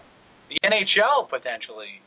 [0.48, 2.00] the NHL potentially.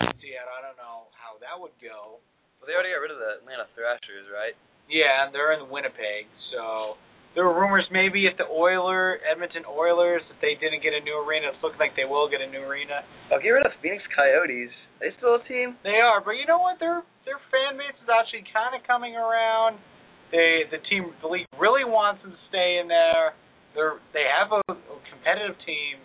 [0.00, 2.24] Seattle, I don't know how that would go.
[2.68, 4.52] Well, they already got rid of the Atlanta Thrashers, right?
[4.92, 7.00] Yeah, and they're in Winnipeg, so
[7.32, 11.16] there were rumors maybe if the Oiler, Edmonton Oilers, if they didn't get a new
[11.16, 13.08] arena, it's looking like they will get a new arena.
[13.32, 14.68] Oh, get rid of the Phoenix Coyotes.
[14.68, 15.80] Are they still a team?
[15.80, 16.76] They are, but you know what?
[16.76, 19.80] Their their fan base is actually kind of coming around.
[20.28, 23.32] They the team the league really wants them to stay in there.
[23.72, 26.04] They're they have a, a competitive team,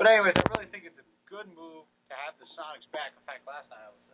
[0.00, 3.12] but anyways, I really think it's a good move to have the Sonics back.
[3.12, 4.09] In fact, last night I was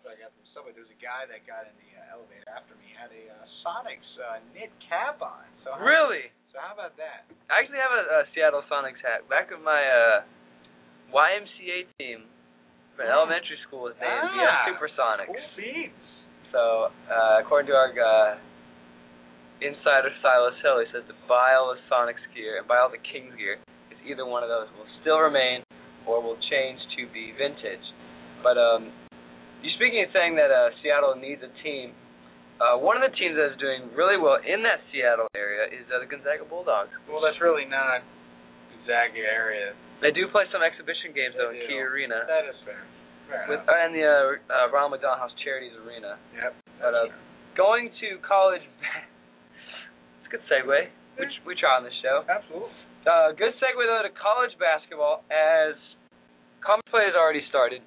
[0.00, 2.48] after I got from subway, there was a guy that got in the uh, elevator
[2.48, 5.44] after me had a uh, Sonics uh, knit cap on.
[5.60, 6.32] So how, Really?
[6.56, 7.28] So how about that?
[7.52, 9.28] I actually have a, a Seattle Sonics hat.
[9.28, 10.24] Back of my uh,
[11.12, 12.24] YMCA team
[12.96, 13.28] from Oh.
[13.28, 15.28] elementary school was named the Ah, Supersonics.
[15.28, 15.92] Cool beans.
[16.48, 18.40] So, uh, according to our uh,
[19.60, 23.04] insider Silas Hill, he says to buy all the Sonics gear and buy all the
[23.04, 23.60] Kings gear.
[23.92, 25.60] Because either one of those will still remain
[26.08, 27.84] or will change to be vintage.
[28.42, 28.88] But um,
[29.62, 31.92] you speaking of saying that uh, Seattle needs a team.
[32.60, 35.88] Uh, one of the teams that is doing really well in that Seattle area is
[35.88, 36.92] uh, the Gonzaga Bulldogs.
[37.08, 38.04] Well, that's really not
[38.68, 39.72] Gonzaga area.
[40.04, 41.80] They do play some exhibition games though in Key.
[41.80, 42.84] Arena That is fair.
[43.28, 46.16] Fair with uh, and the uh, uh, Ronald McDonald House Charities Arena.
[46.36, 46.52] Yep.
[46.80, 47.08] But uh,
[47.56, 48.64] going to college,
[50.20, 50.88] it's a good segue.
[51.20, 52.24] Which we try on this show.
[52.24, 52.72] Absolutely.
[53.04, 55.76] Uh, good segue though to college basketball as
[56.64, 57.84] conference play has already started,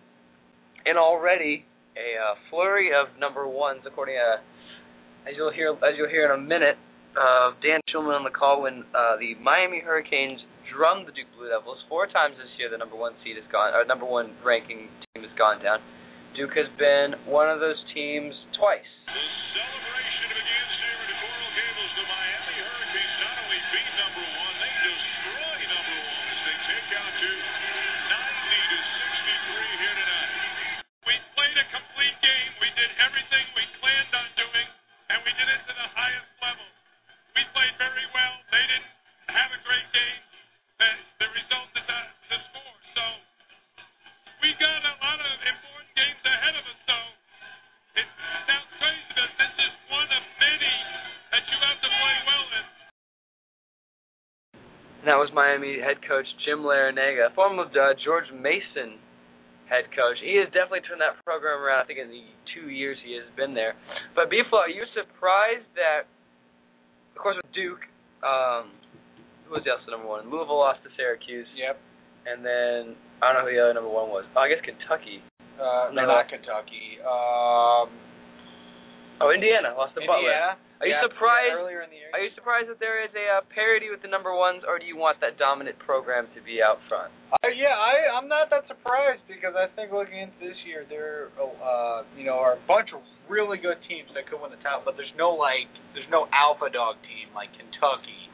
[0.85, 1.65] and already
[1.95, 4.41] a uh, flurry of number ones, according to
[5.29, 6.77] as you'll hear as you'll hear in a minute.
[7.13, 10.41] Uh, Dan Shulman on the call when uh, the Miami Hurricanes
[10.73, 12.73] drummed the Duke Blue Devils four times this year.
[12.73, 15.77] The number one seed has gone, or number one ranking team has gone down.
[16.33, 18.89] Duke has been one of those teams twice.
[55.33, 58.97] Miami head coach Jim Larrañaga, former uh, George Mason
[59.69, 60.17] head coach.
[60.21, 61.83] He has definitely turned that program around.
[61.83, 62.23] I think in the
[62.53, 63.73] two years he has been there.
[64.15, 66.05] But Beeflo, are you surprised that,
[67.15, 67.81] of course, with Duke,
[68.21, 68.69] um,
[69.49, 70.29] who was the other number one?
[70.29, 71.75] Louisville lost to Syracuse, Yep.
[72.29, 74.25] and then I don't know who the other number one was.
[74.37, 75.19] Oh, I guess Kentucky.
[75.57, 76.21] Uh, no, No.
[76.21, 77.01] not Kentucky.
[77.01, 77.89] Um,
[79.21, 80.57] Oh, Indiana lost to Butler.
[80.83, 80.99] Indiana.
[80.99, 81.49] Are you Yeah, surprised?
[81.55, 82.11] yeah, earlier in the year?
[82.13, 84.85] Are you surprised that there is a uh, parity with the number ones, or do
[84.85, 87.09] you want that dominant program to be out front?
[87.31, 91.31] Uh, yeah, I I'm not that surprised because I think looking into this year, there
[91.39, 94.83] uh you know are a bunch of really good teams that could win the title,
[94.85, 98.29] but there's no like there's no alpha dog team like Kentucky,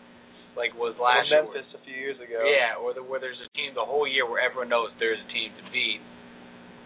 [0.59, 1.45] like was last year.
[1.47, 2.43] Memphis a few years ago.
[2.43, 5.29] Yeah, or the, where there's a team the whole year where everyone knows there's a
[5.31, 6.03] team to beat.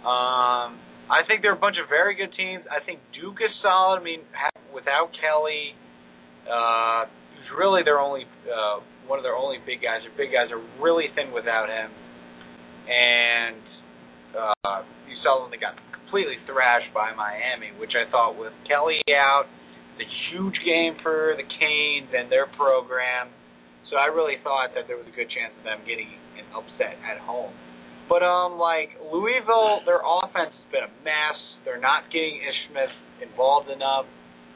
[0.05, 0.77] Um,
[1.09, 2.63] I think there are a bunch of very good teams.
[2.69, 3.99] I think Duke is solid.
[3.99, 5.77] I mean, ha- without Kelly,
[6.49, 10.01] uh, who's really their only uh, one of their only big guys.
[10.03, 11.89] Their big guys are really thin without him,
[12.89, 13.63] and
[14.35, 19.01] uh, you saw when they got completely thrashed by Miami, which I thought with Kelly
[19.13, 19.49] out,
[19.97, 23.33] the huge game for the Canes and their program.
[23.89, 26.97] So I really thought that there was a good chance of them getting an upset
[27.05, 27.53] at home.
[28.09, 31.37] But um, like Louisville, their offense has been a mess.
[31.63, 34.05] They're not getting Ish Smith involved enough,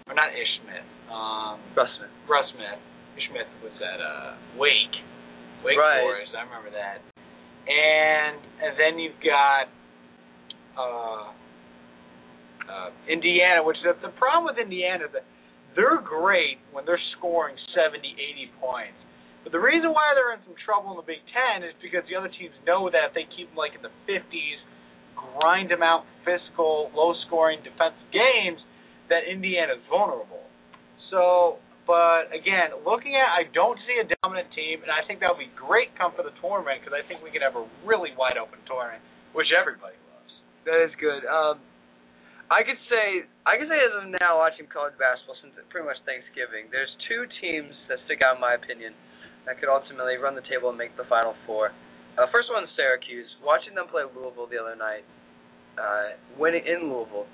[0.07, 2.13] or not Ish Smith, um, Russ Smith.
[2.27, 2.79] Russ Smith.
[3.19, 4.95] Ish Smith was at uh, Wake,
[5.65, 6.01] Wake Right.
[6.03, 6.31] Forest.
[6.35, 7.03] I remember that.
[7.67, 9.67] And and then you've got
[10.79, 11.27] uh,
[12.67, 15.25] uh, Indiana, which the, the problem with Indiana is that
[15.75, 18.97] they're great when they're scoring 70, 80 points.
[19.43, 22.15] But the reason why they're in some trouble in the Big Ten is because the
[22.19, 24.59] other teams know that if they keep them like in the 50s,
[25.15, 28.59] grind them out, physical, low-scoring defensive games,
[29.09, 30.43] that Indiana's vulnerable.
[31.09, 35.31] So, but again, looking at, I don't see a dominant team, and I think that
[35.31, 38.11] would be great come for the tournament because I think we could have a really
[38.19, 38.99] wide open tournament,
[39.31, 40.33] which everybody loves.
[40.67, 41.23] That is good.
[41.23, 41.63] Um,
[42.47, 45.99] I could say I could say as of now, watching college basketball since pretty much
[46.07, 48.95] Thanksgiving, there's two teams that stick out in my opinion
[49.43, 51.75] that could ultimately run the table and make the Final Four.
[52.15, 53.27] Uh, first one Syracuse.
[53.43, 55.03] Watching them play Louisville the other night,
[55.75, 57.27] uh, winning in Louisville,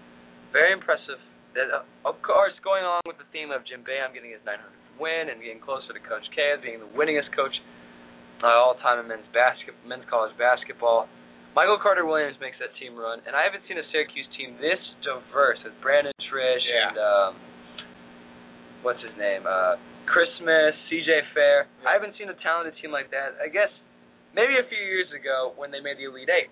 [0.50, 1.22] very impressive.
[1.54, 4.74] That, uh, of course, going along with the theme of Jim Boeheim getting his 900th
[4.98, 7.54] win and getting closer to Coach K as being the winningest coach
[8.46, 11.06] uh, all time in men's basket, men's college basketball.
[11.54, 14.82] Michael Carter Williams makes that team run, and I haven't seen a Syracuse team this
[15.06, 16.90] diverse with Brandon Triche Yeah.
[16.90, 17.32] and um,
[18.82, 19.78] what's his name, uh,
[20.10, 21.10] Christmas, C.J.
[21.38, 21.70] Fair.
[21.88, 23.38] I haven't seen a talented team like that.
[23.40, 23.70] I guess
[24.36, 26.50] maybe a few years ago when they made the Elite Eight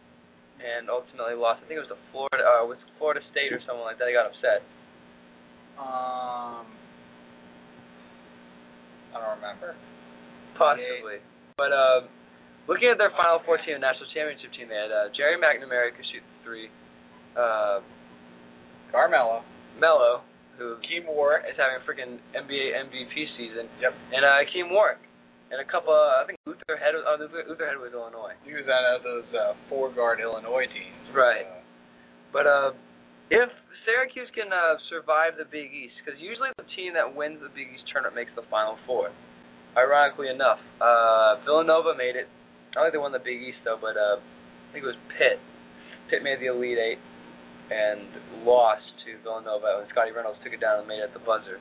[0.62, 1.66] and ultimately lost.
[1.66, 4.06] I think it was the Florida, uh, was Florida State or someone like that.
[4.06, 4.62] They got upset.
[5.82, 6.66] Um,
[9.12, 9.74] I don't remember.
[10.58, 11.20] Possibly.
[11.58, 12.08] But um,
[12.70, 16.06] looking at their Final Four team, national championship team, they had uh, Gerry McNamara could
[16.14, 16.68] shoot the three,
[17.36, 17.82] uh,
[18.94, 19.42] Carmelo,
[19.82, 20.22] Mello,
[20.58, 21.50] who Keem Warrick.
[21.50, 23.94] is having a freaking NBA MVP season, Yep.
[24.14, 25.02] and uh, Akeem Warrick,
[25.50, 25.94] and a couple.
[25.94, 26.94] Uh, I think Luther Head.
[26.96, 28.38] Oh, Luther, Luther Head was Illinois.
[28.46, 31.10] He was out of those uh, four guard Illinois teams.
[31.16, 31.46] Right.
[31.50, 31.60] Uh,
[32.32, 32.72] But uh,
[33.30, 33.50] if
[33.86, 37.74] Syracuse can uh, survive the Big East, because usually the team that wins the Big
[37.74, 39.10] East tournament makes the Final Four.
[39.74, 42.28] Ironically enough, uh, Villanova made it.
[42.76, 45.02] I don't think they won the Big East though, but uh, I think it was
[45.18, 45.40] Pitt.
[46.12, 47.02] Pitt made the Elite Eight
[47.72, 51.24] and lost to Villanova when Scottie Reynolds took it down and made it at the
[51.24, 51.58] buzzer.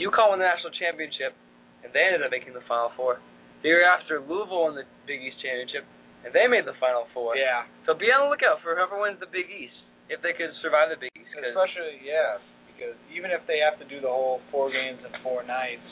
[0.00, 1.36] UConn won the national championship,
[1.84, 3.20] and they ended up making the Final Four.
[3.62, 5.84] The year after, Louisville won the Big East championship,
[6.24, 7.36] and they made the Final Four.
[7.36, 7.64] yeah.
[7.86, 9.76] So be on the lookout for whoever wins the Big East,
[10.08, 11.32] if they could survive the Big East.
[11.34, 12.38] 'cause- Especially, yeah,
[12.72, 15.86] because even if they have to do the whole four games in four nights,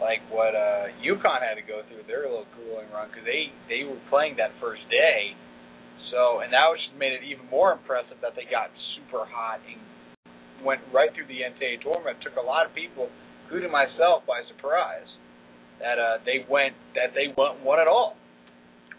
[0.00, 3.84] like what uh UConn had to go through, their little grueling run, because they they
[3.84, 5.34] were playing that first day,
[6.10, 9.60] so and that was just made it even more impressive that they got super hot
[9.68, 9.80] and
[10.64, 12.20] went right through the NCAA tournament.
[12.22, 13.08] Took a lot of people,
[13.44, 15.06] including myself, by surprise.
[15.80, 18.16] That uh they went that they won won it all.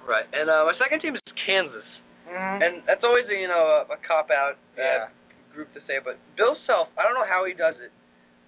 [0.08, 0.26] right.
[0.34, 1.84] And uh, my second team is Kansas,
[2.28, 2.60] Mm-hmm.
[2.62, 5.08] and that's always a you know a, a cop out uh, Yeah.
[5.56, 6.04] group to say.
[6.04, 7.92] But Bill Self, I don't know how he does it,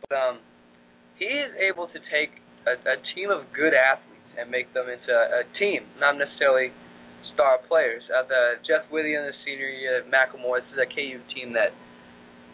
[0.03, 0.35] but um,
[1.15, 2.35] he is able to take
[2.67, 6.71] a, a team of good athletes and make them into a team, not necessarily
[7.33, 8.03] star players.
[8.11, 10.59] Uh, the Jeff Withey in the senior year, McLemore.
[10.63, 11.71] This is a KU team that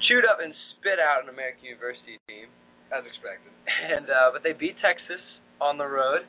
[0.06, 2.50] chewed up and spit out an American University team.
[2.94, 3.50] as expected.
[3.98, 5.22] and uh, but they beat Texas
[5.58, 6.26] on the road.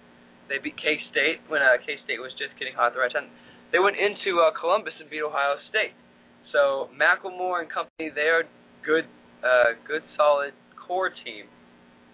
[0.49, 3.13] They beat K State when uh, K State was just getting hot at the right
[3.13, 3.29] time.
[3.77, 5.93] They went into uh, Columbus and beat Ohio State.
[6.49, 8.49] So McLemore and company, they are
[8.81, 9.05] good,
[9.45, 11.45] uh, good solid core team.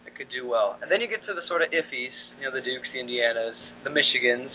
[0.02, 0.74] that could do well.
[0.82, 2.10] And then you get to the sort of iffies,
[2.42, 3.54] you know, the Dukes, the Indianas,
[3.86, 4.50] the Michigans.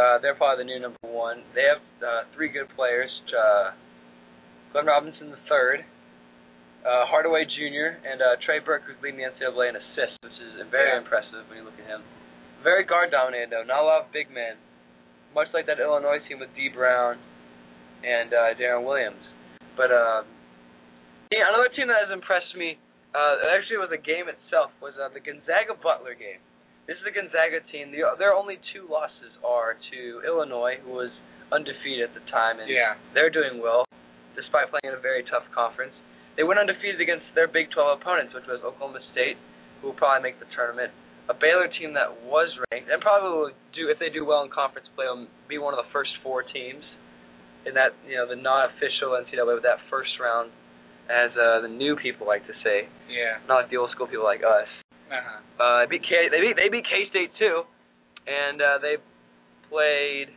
[0.00, 1.44] Uh, they're probably the new number one.
[1.52, 3.76] They have uh, three good players: uh,
[4.72, 5.84] Glenn Robinson the third,
[6.88, 10.56] uh, Hardaway Jr., and uh, Trey Burke, who's leading the NCAA in assists, which is
[10.72, 11.04] very Yeah.
[11.04, 12.00] impressive when you look at him.
[12.64, 14.56] Very guard dominated though, not a lot of big men.
[15.34, 17.18] Much like that Illinois team with Dee Brown
[18.02, 19.22] and uh, Deron Williams.
[19.76, 20.26] But um,
[21.30, 22.74] yeah, another team that has impressed me,
[23.14, 26.42] uh, actually was a game itself, was uh, the Gonzaga Butler game.
[26.90, 27.94] This is a Gonzaga team.
[27.94, 31.14] The, their only two losses are to Illinois, who was
[31.54, 32.98] undefeated at the time, and Yeah.
[33.14, 33.86] they're doing well,
[34.34, 35.94] despite playing in a very tough conference.
[36.34, 39.38] They went undefeated against their Big 12 opponents, which was Oklahoma State,
[39.78, 40.90] who will probably make the tournament.
[41.30, 44.50] A Baylor team that was ranked, and probably will do if they do well in
[44.50, 46.82] conference play, will be one of the first four teams
[47.66, 50.50] in that you know the non-official NCAA with that first round,
[51.06, 53.38] as uh, the new people like to say, Yeah.
[53.46, 54.66] not like the old school people like us.
[55.06, 55.38] Uh-huh.
[55.62, 56.26] Uh, they beat K.
[56.34, 57.62] They beat they beat K State too,
[58.26, 58.98] and uh, they
[59.70, 60.34] played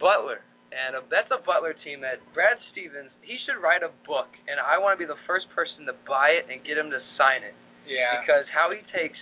[0.00, 0.40] Butler,
[0.72, 3.10] and uh, that's a Butler team that Brad Stevens.
[3.20, 6.38] He should write a book, and I want to be the first person to buy
[6.40, 7.52] it and get him to sign it
[7.84, 8.20] Yeah.
[8.22, 9.18] because how he takes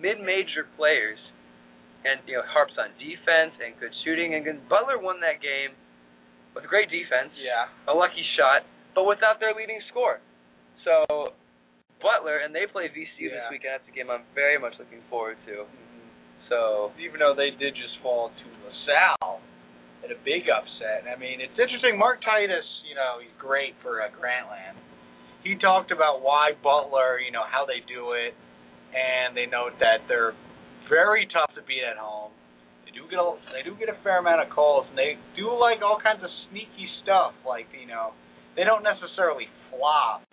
[0.00, 1.18] mid-major players
[2.06, 5.74] and you know harps on defense and good shooting and Butler won that game
[6.54, 7.70] with great defense yeah.
[7.90, 10.22] a lucky shot, but without their leading scorer.
[10.86, 11.34] So
[11.98, 13.78] Butler and they play VCU this weekend.
[13.78, 15.66] That's a game I'm very much looking forward to.
[16.48, 19.44] So Even though they did just fall to LaSalle
[20.00, 21.04] at a big upset.
[21.04, 21.98] I mean, it's interesting.
[21.98, 24.78] Mark Titus, you know, he's great for uh, Grantland.
[25.44, 28.34] He talked about why Butler, you know, how they do it,
[28.92, 30.32] and they note that they're
[30.88, 32.32] very tough to beat at home.
[32.84, 35.52] They do get a, they do get a fair amount of calls, and they do
[35.52, 37.36] like all kinds of sneaky stuff.
[37.44, 38.16] Like you know,
[38.56, 40.24] they don't necessarily flop,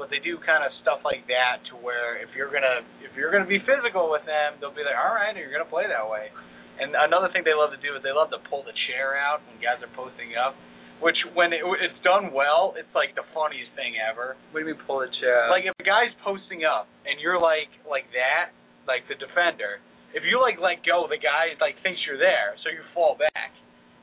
[0.00, 3.30] but they do kind of stuff like that to where if you're gonna if you're
[3.34, 6.32] gonna be physical with them, they'll be like, all right, you're gonna play that way.
[6.78, 9.42] And another thing they love to do is they love to pull the chair out
[9.50, 10.54] when guys are posting up,
[11.00, 14.34] which when it, it's done well, it's like the funniest thing ever.
[14.50, 15.46] what do you mean pull the chair?
[15.50, 18.50] Like if a guy's posting up and you're like like that,
[18.86, 19.78] like the defender,
[20.16, 23.52] if you like let go, the guy like thinks you're there, so you fall back.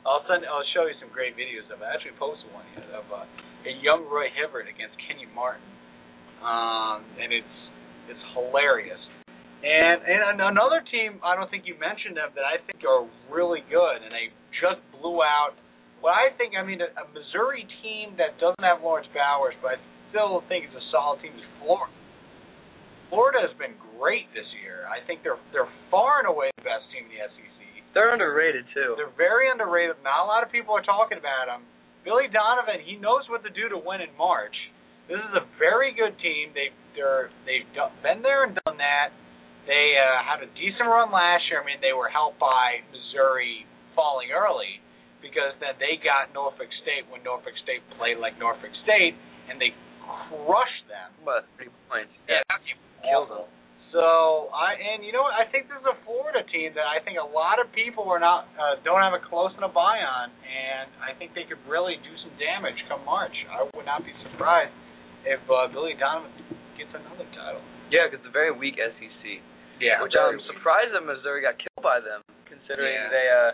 [0.06, 0.46] I'll send.
[0.46, 1.86] I'll show you some great videos of it.
[1.86, 3.26] I actually posted one of uh,
[3.66, 5.66] a young Roy Hibbert against Kenny Martin,
[6.46, 7.56] um, and it's
[8.06, 9.02] it's hilarious.
[9.66, 13.66] And and another team I don't think you mentioned them that I think are really
[13.66, 14.30] good, and they
[14.62, 15.58] just blew out.
[16.06, 19.74] What I think, I mean, a, a Missouri team that doesn't have Laurence Bowers, but
[19.74, 19.78] I
[20.14, 21.90] still think is a solid team is Florida.
[23.10, 24.86] Florida has been great this year.
[24.86, 27.58] I think they're they're far and away the best team in the SEC.
[27.98, 28.94] They're underrated too.
[29.02, 29.98] They're very underrated.
[30.06, 31.66] Not a lot of people are talking about them.
[32.06, 34.54] Billy Donovan, he knows what to do to win in March.
[35.10, 36.54] This is a very good team.
[36.54, 39.10] They they're they've done, been there and done that.
[39.66, 41.58] They uh, had a decent run last year.
[41.58, 43.66] I mean, they were helped by Missouri
[43.98, 44.85] falling early
[45.26, 49.18] because then they got Norfolk State when Norfolk State played like Norfolk State,
[49.50, 49.74] and they
[50.06, 51.10] crushed them.
[51.26, 52.14] What three points?
[52.30, 52.46] Yeah,
[53.02, 53.50] killed them.
[53.90, 55.34] So I and you know what?
[55.34, 58.20] I think this is a Florida team that I think a lot of people are
[58.22, 61.98] not uh, don't have a close enough eye on, and I think they could really
[62.06, 63.34] do some damage come March.
[63.50, 64.74] I would not be surprised
[65.24, 66.30] if uh, Billy Donovan
[66.78, 67.64] gets another title.
[67.90, 69.24] Yeah, because it's a very weak SEC.
[69.80, 73.12] Yeah, Which I'm surprised that Missouri got killed by them, considering Yeah.
[73.12, 73.52] they, uh,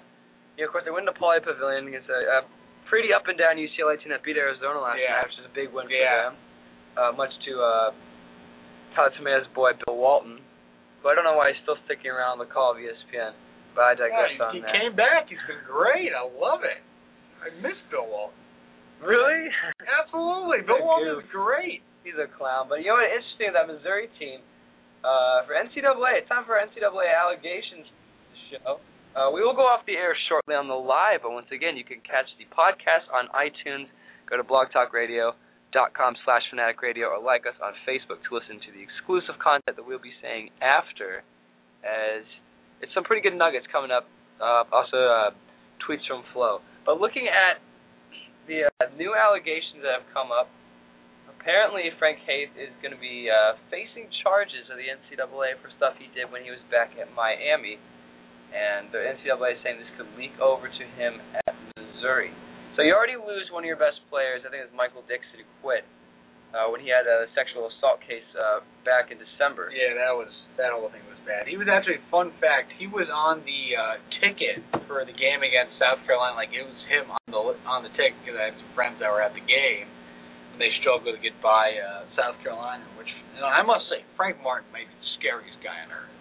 [0.62, 2.46] you know, of course they went to Pauley Pavilion against a, a
[2.86, 5.18] pretty up and down UCLA team that beat Arizona last Yeah.
[5.18, 6.30] night, which is a big win for Yeah.
[6.30, 6.34] them.
[6.94, 7.90] Uh, much to uh,
[8.94, 10.38] Tyler Tomaya's boy Bill Walton,
[11.02, 13.34] who I don't know why he's still sticking around the call of ESPN,
[13.74, 14.76] but I digress Yeah, on he that.
[14.78, 15.30] came back.
[15.32, 16.14] He's been great.
[16.14, 16.78] I love it.
[17.42, 18.38] I miss Bill Walton.
[19.02, 19.50] Really?
[20.04, 21.82] Absolutely, Bill Walton is great.
[22.04, 22.68] He's a clown.
[22.70, 23.10] But you know what?
[23.10, 24.42] Interesting that Missouri team
[25.02, 26.22] uh, for NCAA.
[26.22, 27.88] It's time for NCAA allegations
[28.52, 28.78] show.
[29.12, 31.84] Uh, we will go off the air shortly on the live, but once again, you
[31.84, 33.92] can catch the podcast on iTunes.
[34.32, 38.80] Go to blogtalkradio.com slash fanatic radio or like us on Facebook to listen to the
[38.80, 41.28] exclusive content that we'll be saying after,
[41.84, 42.24] as
[42.80, 44.08] it's some pretty good nuggets coming up.
[44.40, 45.36] Uh, also, uh,
[45.84, 46.64] tweets from Flo.
[46.88, 47.60] But looking at
[48.48, 50.48] the uh, new allegations that have come up,
[51.28, 56.00] apparently Frank Haith is going to be uh, facing charges of the NCAA for stuff
[56.00, 57.76] he did when he was back at Miami,
[58.52, 62.36] and the NCAA is saying this could leak over to him at Missouri.
[62.76, 64.44] So you already lose one of your best players.
[64.44, 65.84] I think it was Michael Dixon who quit
[66.52, 69.72] uh, when he had a sexual assault case uh, back in December.
[69.72, 71.48] Yeah, that was that whole thing was bad.
[71.48, 72.72] He was actually fun fact.
[72.76, 76.36] He was on the uh, ticket for the game against South Carolina.
[76.36, 79.12] Like it was him on the on the ticket because I had some friends that
[79.12, 79.88] were at the game.
[80.52, 84.04] And they struggle to get by uh, South Carolina, which you know, I must say
[84.20, 86.12] Frank Martin may be the scariest guy on earth.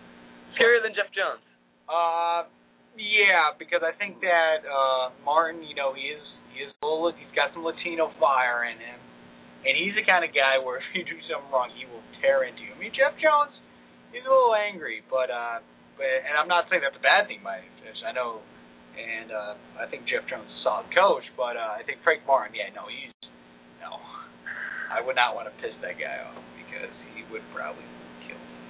[0.55, 1.43] Scarier than Jeff Jones.
[1.91, 2.47] Uh,
[2.95, 6.23] yeah, because I think that uh Martin, you know, he is
[6.55, 8.99] he is a little he's got some Latino fire in him,
[9.67, 12.47] and he's the kind of guy where if you do something wrong, he will tear
[12.47, 12.71] into you.
[12.75, 13.55] I mean, Jeff Jones,
[14.15, 15.59] he's a little angry, but uh,
[15.99, 17.99] but and I'm not saying that's a bad thing by any stretch.
[18.07, 18.39] I know,
[18.95, 22.23] and uh, I think Jeff Jones is a solid coach, but uh, I think Frank
[22.23, 23.15] Martin, yeah, no, he's
[23.83, 23.99] no,
[24.95, 27.83] I would not want to piss that guy off because he would probably.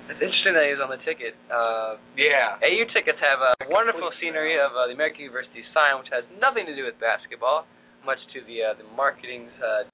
[0.09, 1.37] It's interesting that he was on the ticket.
[1.51, 2.57] Uh, Yeah.
[2.63, 6.67] AU tickets have a wonderful scenery of uh, the American University sign, which has nothing
[6.67, 7.67] to do with basketball,
[8.05, 9.85] much to the uh, the marketing's uh,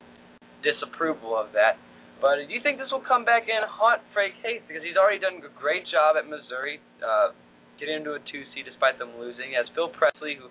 [0.62, 1.76] disapproval of that.
[2.20, 5.20] But do you think this will come back and haunt Frank Haith because he's already
[5.20, 7.36] done a great job at Missouri, uh,
[7.76, 9.52] getting into a two seed despite them losing?
[9.52, 10.48] As Phil Pressey, who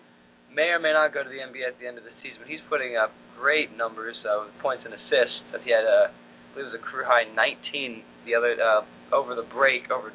[0.53, 2.47] may or may not go to the NBA at the end of the season, but
[2.47, 5.57] he's putting up great numbers of points and assists.
[5.57, 8.81] As he had, uh, I believe, it was a career high 19 the other uh,
[9.15, 10.11] over the break over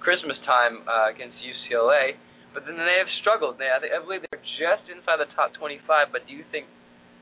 [0.00, 2.16] Christmas time uh, against UCLA.
[2.56, 3.60] But then they have struggled.
[3.60, 6.08] They, I, think, I believe they're just inside the top 25.
[6.08, 6.64] But do you think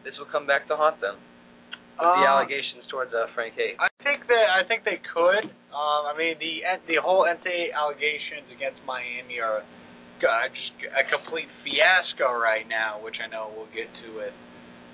[0.07, 1.19] this will come back to haunt them?
[1.99, 3.79] With the Uh, allegations towards uh, Frank Haith.
[3.79, 5.47] I think that I think they could.
[5.71, 11.47] Um, I mean, the the whole NCAA allegations against Miami are uh, just a complete
[11.63, 14.35] fiasco right now, which I know we'll get to with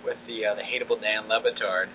[0.05, 1.89] with the uh, the hateable Dan Le Batard.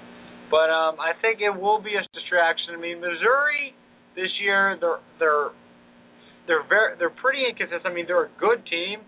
[0.50, 2.74] But um, I think it will be a distraction.
[2.74, 3.78] I mean, Missouri
[4.16, 5.50] this year they're they're
[6.48, 7.86] they're very they're pretty inconsistent.
[7.86, 9.04] I mean, they're a good team,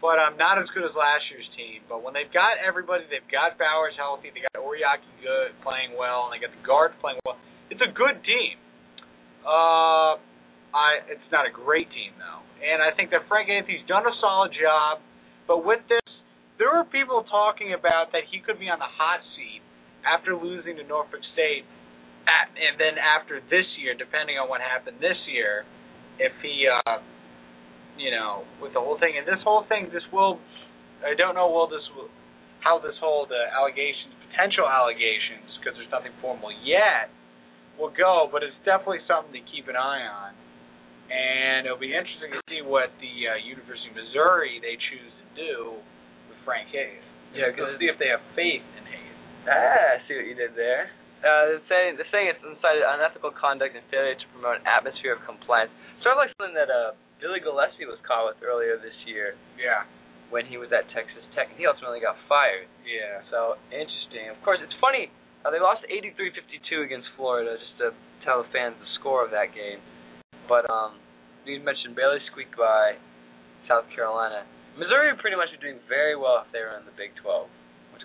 [0.00, 1.84] but um, not as good as last year's team.
[1.86, 6.28] But when they've got everybody, they've got Bowers healthy, they got Oriakhi good playing well,
[6.28, 7.38] and they got the guards playing well.
[7.68, 8.58] It's a good team.
[9.44, 10.18] Uh,
[10.70, 14.14] I it's not a great team though, and I think that Frank Anthony's done a
[14.22, 15.02] solid job.
[15.50, 16.06] But with this,
[16.62, 19.64] there are people talking about that he could be on the hot seat
[20.06, 21.79] after losing to Norfolk State, at,
[22.56, 25.64] and then after this year, depending on what happened this year,
[26.18, 26.98] if he, uh,
[27.96, 29.16] you know, with the whole thing.
[29.18, 30.38] And this whole thing, this will,
[31.04, 32.08] I don't know, will this will,
[32.60, 37.08] how this whole the allegations, potential allegations, because there's nothing formal yet,
[37.78, 38.28] will go.
[38.32, 40.32] But it's definitely something to keep an eye on.
[41.10, 45.26] And it'll be interesting to see what the uh, University of Missouri they choose to
[45.34, 45.54] do
[46.30, 47.02] with Frank Haith.
[47.34, 49.18] Yeah, We'll 'cause- see if they have faith in Haith.
[49.50, 50.90] Ah, I see what you did there.
[51.20, 55.12] Uh, the saying, the saying it's incited unethical conduct and failure to promote an atmosphere
[55.12, 55.68] of compliance.
[56.00, 59.84] Sort of like something that uh, Billy Gillispie was caught with earlier this year Yeah.
[60.32, 62.64] when he was at Texas Tech, and he ultimately got fired.
[62.88, 63.20] Yeah.
[63.28, 64.32] So interesting.
[64.32, 65.12] Of course, it's funny.
[65.44, 67.86] Uh, they lost 83-52 against Florida, just to
[68.24, 69.80] tell the fans the score of that game.
[70.48, 70.96] But um,
[71.44, 72.96] you mentioned barely squeaked by
[73.68, 74.48] South Carolina.
[74.80, 77.59] Missouri pretty much be doing very well if they were in the Big 12, which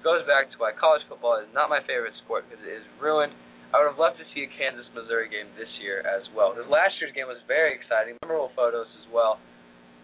[0.05, 3.33] goes back to why college football is not my favorite sport because it is ruined.
[3.73, 6.53] I would have loved to see a Kansas Missouri game this year as well.
[6.53, 9.41] Because last year's game was very exciting, memorable photos as well.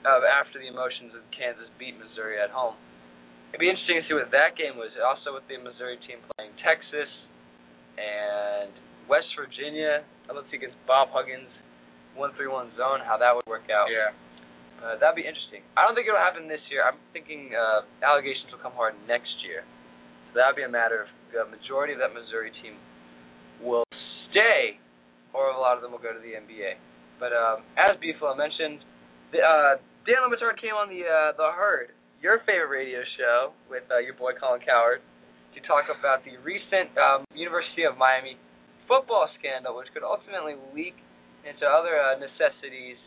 [0.02, 2.74] Of after the emotions of Kansas beat Missouri at home.
[3.54, 4.90] It'd be interesting to see what that game was.
[4.98, 7.12] Also with the Missouri team playing Texas
[8.02, 8.74] and
[9.06, 10.02] West Virginia.
[10.26, 11.54] I'd love to see against Bob Huggins,
[12.18, 13.94] one three one zone, how that would work out.
[13.94, 14.10] Yeah.
[14.82, 15.62] Uh, that'd be interesting.
[15.78, 16.82] I don't think it'll happen this year.
[16.82, 19.62] I'm thinking uh, allegations will come hard next year.
[20.34, 22.80] That'd be a matter of the majority of that Missouri team
[23.60, 23.84] will
[24.32, 24.80] stay,
[25.36, 26.80] or a lot of them will go to the NBA.
[27.20, 28.82] But um, as Beefalo mentioned,
[29.32, 29.74] the, uh,
[30.08, 34.02] Dan Le Batard came on the uh, the Herd, your favorite radio show, with uh,
[34.02, 35.06] your boy Colin Cowherd,
[35.54, 38.40] to talk about the recent um, University of Miami
[38.90, 40.98] football scandal, which could ultimately leak
[41.46, 42.98] into other uh, necessities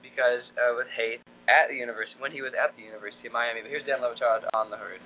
[0.00, 3.64] because uh, with Haith at the university when he was at the University of Miami.
[3.64, 5.00] But here's Dan Le Batard on the Herd.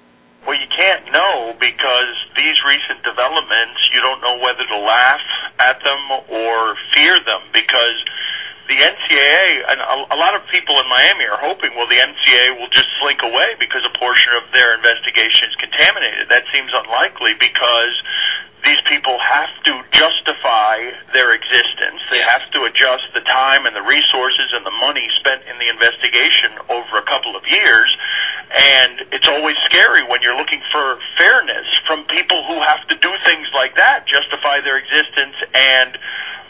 [0.47, 5.23] Well, you can't know because these recent developments, you don't know whether to laugh
[5.63, 7.99] at them or fear them because
[8.67, 9.79] the NCAA, and
[10.11, 13.55] a, lot of people in Miami are hoping, well, the NCAA will just slink away
[13.59, 16.31] because a portion of their investigation is contaminated.
[16.31, 17.95] That seems unlikely because
[18.63, 20.79] these people have to justify
[21.11, 21.99] their existence.
[22.11, 25.67] They have to adjust the time and the resources and the money spent in the
[25.67, 27.91] investigation over a couple of years.
[28.53, 33.09] And it's always scary when you're looking for fairness from people who have to do
[33.25, 35.97] things like that, justify their existence and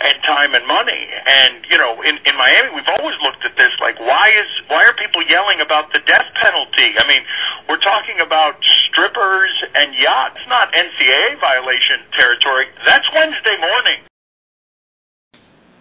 [0.02, 1.06] and time and money.
[1.30, 4.82] And you know, in in Miami, we've always looked at this like, why is why
[4.82, 6.98] are people yelling about the death penalty?
[6.98, 7.22] I mean,
[7.70, 8.58] we're talking about
[8.90, 12.66] strippers and yachts, not NCAA violation territory.
[12.82, 13.98] That's Wednesday morning.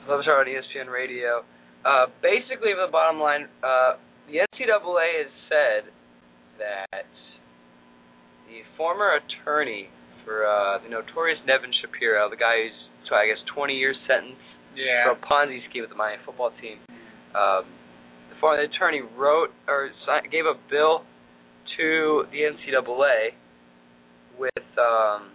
[0.05, 1.41] Le Batard on ESPN Radio.
[1.81, 3.97] Uh, basically, the bottom line, uh,
[4.29, 5.89] the NCAA has said
[6.61, 7.03] that
[8.47, 9.89] the former attorney
[10.25, 12.77] for uh, the notorious Nevin Shapiro, the guy who's,
[13.09, 14.37] so I guess, 20 years sentence
[14.77, 15.09] Yeah.
[15.09, 16.77] for a Ponzi scheme with the Miami football team.
[17.33, 17.65] Um,
[18.29, 21.03] the former attorney wrote or si- gave a bill
[21.77, 23.33] to the NCAA
[24.37, 25.31] with, um,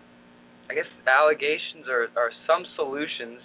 [0.70, 3.40] I guess, allegations or, or some solutions,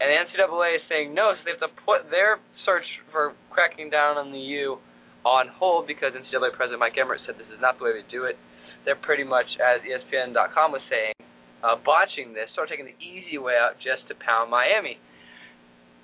[0.00, 3.90] and the NCAA is saying no, so they have to put their search for cracking
[3.90, 4.78] down on the U
[5.26, 8.30] on hold because NCAA President Mike Emmert said this is not the way to do
[8.30, 8.38] it.
[8.86, 11.18] They're pretty much, as ESPN.com was saying,
[11.66, 15.02] uh, botching this, sort of taking the easy way out just to pound Miami.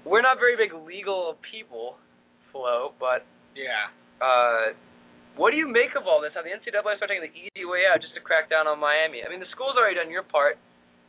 [0.03, 2.03] We're not very big legal people,
[2.51, 3.23] Flo, but
[3.55, 3.95] Yeah.
[4.18, 4.75] uh,
[5.39, 6.35] what do you make of all this?
[6.35, 9.23] How the NCAA started taking the easy way out just to crack down on Miami?
[9.23, 10.59] I mean, the school's already done your part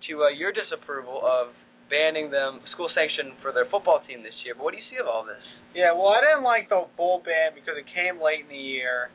[0.07, 1.55] to uh, your disapproval of
[1.93, 4.57] banning them school sanction for their football team this year.
[4.57, 5.45] But what do you see of all this?
[5.77, 9.13] Yeah, well, I didn't like the bull ban because it came late in the year,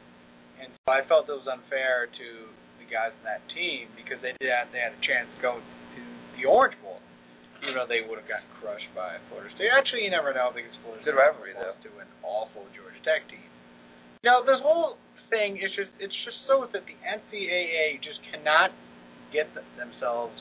[0.62, 2.28] and so I felt it was unfair to
[2.78, 5.58] the guys in that team because they did have, they had a chance to go
[5.58, 6.02] to
[6.38, 7.02] the Orange Bowl,
[7.66, 9.74] even though they would have gotten crushed by Florida State.
[9.74, 13.26] Actually, you never know because Florida Good State rivalry, was to an awful Georgia Tech
[13.26, 13.42] team.
[14.22, 14.98] Now, this whole
[15.30, 18.70] thing is just it's just so that the NCAA just cannot
[19.30, 20.34] get themselves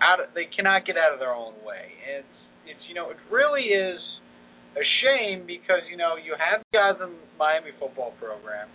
[0.00, 1.92] out of they cannot get out of their own way.
[2.04, 2.38] And it's
[2.76, 4.00] it's you know it really is
[4.76, 8.68] a shame because you know you have guys in the Miami football program.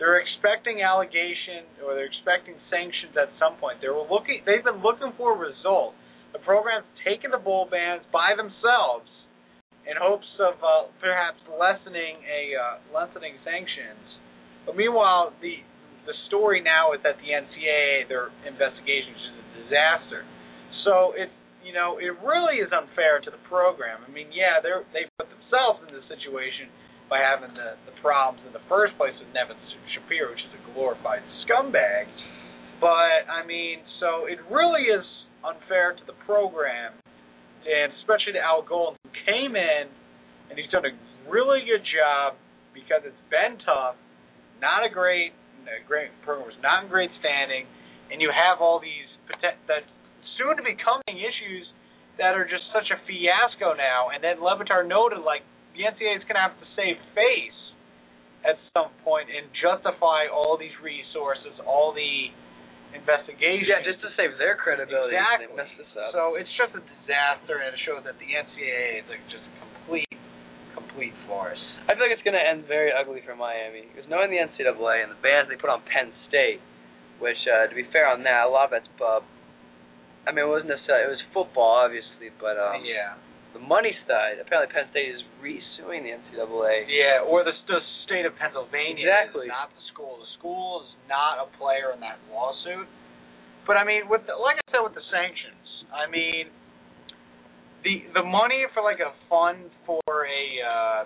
[0.00, 3.78] They're expecting allegation or they're expecting sanctions at some point.
[3.78, 4.42] They were looking.
[4.42, 5.94] They've been looking for a result.
[6.32, 9.06] The program's taken the bowl bans by themselves
[9.84, 14.02] in hopes of uh, perhaps lessening a uh, lessening sanctions.
[14.64, 15.60] But meanwhile, the
[16.08, 20.22] the story now is that the NCAA their investigation is a disaster.
[20.84, 24.02] So it's you know it really is unfair to the program.
[24.02, 26.70] I mean, yeah, they they put themselves in this situation
[27.06, 29.58] by having the the problems in the first place with Nevin
[29.94, 32.10] Shapiro, which is a glorified scumbag.
[32.82, 35.06] But I mean, so it really is
[35.46, 36.98] unfair to the program,
[37.62, 39.86] and especially to Al Golden, who came in
[40.52, 40.92] and he's done a
[41.32, 42.36] really good job
[42.76, 43.96] because it's been tough.
[44.60, 45.32] Not a great,
[45.64, 47.64] a great program was not in great standing,
[48.12, 49.08] and you have all these
[49.40, 49.86] that
[50.38, 51.66] soon to be coming issues
[52.20, 54.12] that are just such a fiasco now.
[54.12, 57.60] And then Le Batard noted like the NCAA is going to have to save face
[58.44, 62.28] at some point and justify all these resources, all the
[62.92, 63.70] investigations.
[63.70, 65.16] Yeah, just to save their credibility.
[65.16, 65.48] Exactly.
[65.48, 66.12] They messed this up.
[66.12, 69.52] So it's just a disaster, and it shows that the NCAA is like just a
[69.62, 70.12] complete,
[70.76, 71.60] complete farce.
[71.88, 73.88] I feel like it's going to end very ugly for Miami.
[73.88, 76.60] Because knowing the NCAA and the bans they put on Penn State,
[77.18, 79.24] which, uh, to be fair on that, a lot of that's bub.
[80.26, 83.18] I mean, it wasn't necessarily, it was football, obviously, but um, yeah.
[83.54, 86.86] the money side, apparently Penn State is re-suing the NCAA.
[86.86, 89.46] Yeah, or the, the state of Pennsylvania Exactly.
[89.46, 90.22] is not the school.
[90.22, 92.86] The school is not a player in that lawsuit.
[93.66, 96.50] But I mean, with the, like I said, with the sanctions, I mean,
[97.82, 101.00] the the money for like a fund for a uh,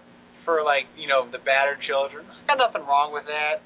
[0.44, 3.60] for like you know the battered children, got nothing wrong with that.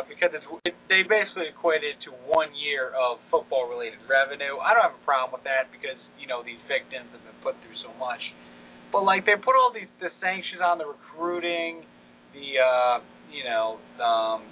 [0.00, 4.56] Uh, because it's it, they basically equate it to one year of football related revenue.
[4.56, 7.52] I don't have a problem with that because you know these victims have been put
[7.60, 8.20] through so much.
[8.88, 11.84] But like they put all these the sanctions on the recruiting,
[12.32, 12.96] the uh,
[13.28, 14.48] you know um,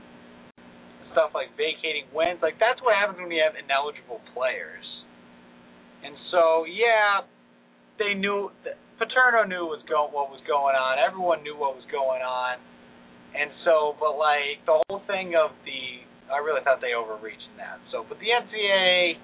[1.17, 2.45] stuff like vacating wins.
[2.45, 4.85] Like that's what happens when you have ineligible players.
[6.05, 7.25] And so yeah,
[7.97, 8.53] they knew
[9.01, 11.01] Paterno knew what was go what was going on.
[11.01, 12.61] Everyone knew what was going on.
[13.37, 17.57] And so, but like the whole thing of the, I really thought they overreached in
[17.61, 17.79] that.
[17.93, 19.21] So, but the NCAA,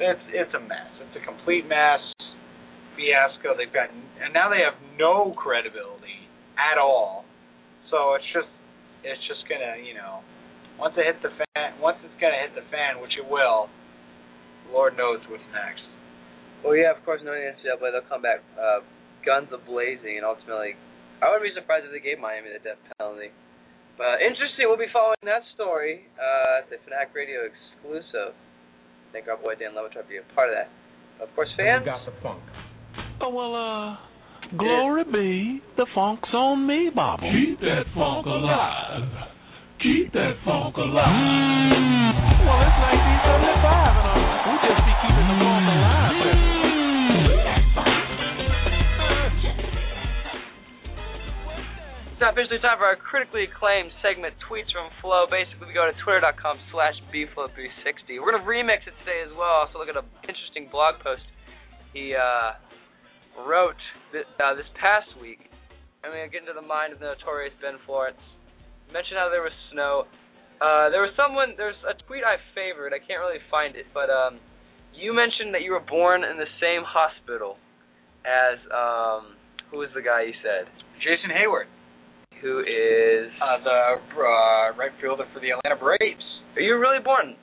[0.00, 0.90] it's it's a mess.
[1.02, 2.02] It's a complete mess,
[2.98, 3.54] fiasco.
[3.58, 6.26] They've got, and now they have no credibility
[6.58, 7.26] at all.
[7.90, 8.50] So it's just,
[9.06, 10.24] it's just gonna, you know,
[10.78, 13.70] once it hits the fan, once it's gonna hit the fan, which it will,
[14.72, 15.84] Lord knows what's next.
[16.64, 18.80] Well, yeah, of course, the NCAA, but they'll come back uh,
[19.26, 20.80] guns blazing, and ultimately,
[21.22, 23.30] I wouldn't be surprised if they gave Miami the death penalty.
[23.96, 26.10] But interesting, we'll be following that story.
[26.18, 28.34] Uh, it's a Fanatic Radio exclusive.
[29.14, 30.68] Thank our boy Dan Le Batard for being a part of that.
[31.22, 31.86] Of course, fans.
[31.86, 32.42] got the funk.
[33.22, 33.94] Oh, well, uh,
[34.58, 37.30] glory be, the funk's on me, Bobby.
[37.30, 39.30] Keep that funk alive.
[39.78, 41.06] Keep that funk alive.
[42.42, 46.63] Well, it's 1975, and uh, we just be keeping the funk alive.
[52.24, 55.28] Now officially time for our critically acclaimed segment, Tweets from Flow.
[55.28, 58.16] Basically, we go to twitter.com slash bflow360.
[58.16, 59.60] We're going to remix it today as well.
[59.60, 61.20] Also, look at an interesting blog post
[61.92, 62.56] he uh,
[63.44, 63.76] wrote
[64.08, 65.52] this, uh, this past week.
[66.00, 68.16] Going to get into the mind of the notorious Ben Florance.
[68.88, 70.08] Mention how there was snow.
[70.64, 71.52] Uh, there was someone.
[71.60, 72.96] There's a tweet I favored.
[72.96, 74.40] I can't really find it, but um,
[74.96, 77.60] you mentioned that you were born in the same hospital
[78.24, 79.36] as um,
[79.68, 80.72] who was the guy you said?
[81.04, 81.68] Jason Heyward,
[82.44, 83.32] Who is?
[83.40, 86.28] uh, the uh, right fielder for the Atlanta Braves.
[86.56, 87.40] Are you really born?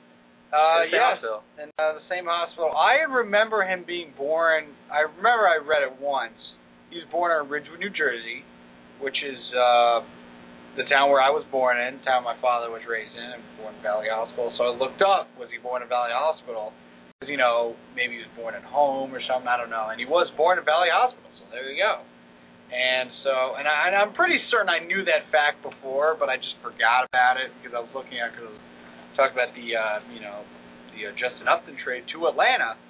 [0.54, 1.40] Uh, in the same yes, hospital?
[1.58, 2.70] in uh, the same hospital.
[2.70, 4.70] I remember him being born.
[4.92, 6.38] I remember I read it once.
[6.92, 8.44] He was born in Ridgewood, New Jersey,
[9.00, 10.06] which is uh,
[10.76, 13.42] the town where I was born in, the town my father was raised in, and
[13.58, 14.52] born in Valley Hospital.
[14.54, 16.70] So I looked up, was he born in Valley Hospital?
[17.16, 19.48] Because you know, maybe he was born at home or something.
[19.48, 19.88] I don't know.
[19.88, 21.26] And he was born in Valley Hospital.
[21.40, 22.04] So there you go.
[22.72, 26.40] And so, and, I, and I'm pretty certain I knew that fact before, but I
[26.40, 28.48] just forgot about it because I was looking at because
[29.12, 30.40] talking about the uh, you know
[30.96, 32.80] the uh, Justin Upton trade to Atlanta.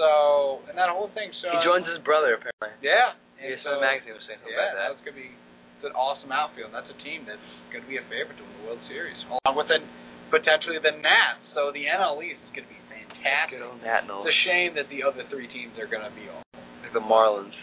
[0.00, 1.28] So and that whole thing.
[1.44, 2.72] So He joins his brother apparently.
[2.80, 3.20] Yeah.
[3.38, 4.88] And Yes, so, the magazine was saying something yeah, about that.
[4.96, 5.30] that's gonna be
[5.78, 6.74] it's an awesome outfield.
[6.74, 9.68] That's a team that's gonna be a favorite to win the World Series, along with
[9.68, 9.84] then
[10.32, 11.44] potentially the Nats.
[11.52, 13.60] So the NL East is gonna be fantastic.
[13.60, 16.48] Good old Nat It's a shame that the other three teams are gonna be awful.
[16.80, 17.54] Like the Marlins.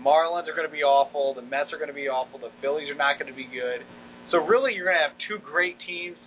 [0.00, 1.34] Marlins are going to be awful.
[1.34, 2.38] The Mets are going to be awful.
[2.38, 3.84] The Phillies are not going to be good.
[4.30, 6.18] So really, you're going to have two great teams.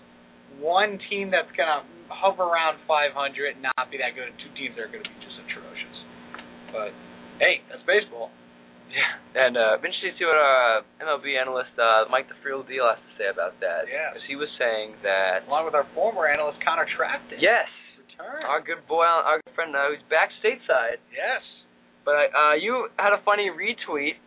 [0.57, 3.13] One team that's going to hover around 500
[3.55, 5.97] and not be that good, and two teams that are going to be just atrocious.
[6.73, 6.91] But
[7.37, 8.33] hey, that's baseball.
[8.89, 9.45] Yeah.
[9.45, 12.97] And uh, I'm to see what uh, MLB analyst uh, Mike the Real Deal has
[12.97, 13.85] to say about that.
[13.85, 14.09] Yeah.
[14.09, 15.45] Because he was saying that.
[15.45, 17.37] Along with our former analyst Connor Trafton.
[17.37, 17.69] Yes.
[18.01, 18.41] Return.
[18.49, 20.97] Our good boy, our good friend, uh, who's back stateside.
[21.13, 21.45] Yes.
[22.09, 24.17] But uh, you had a funny retweet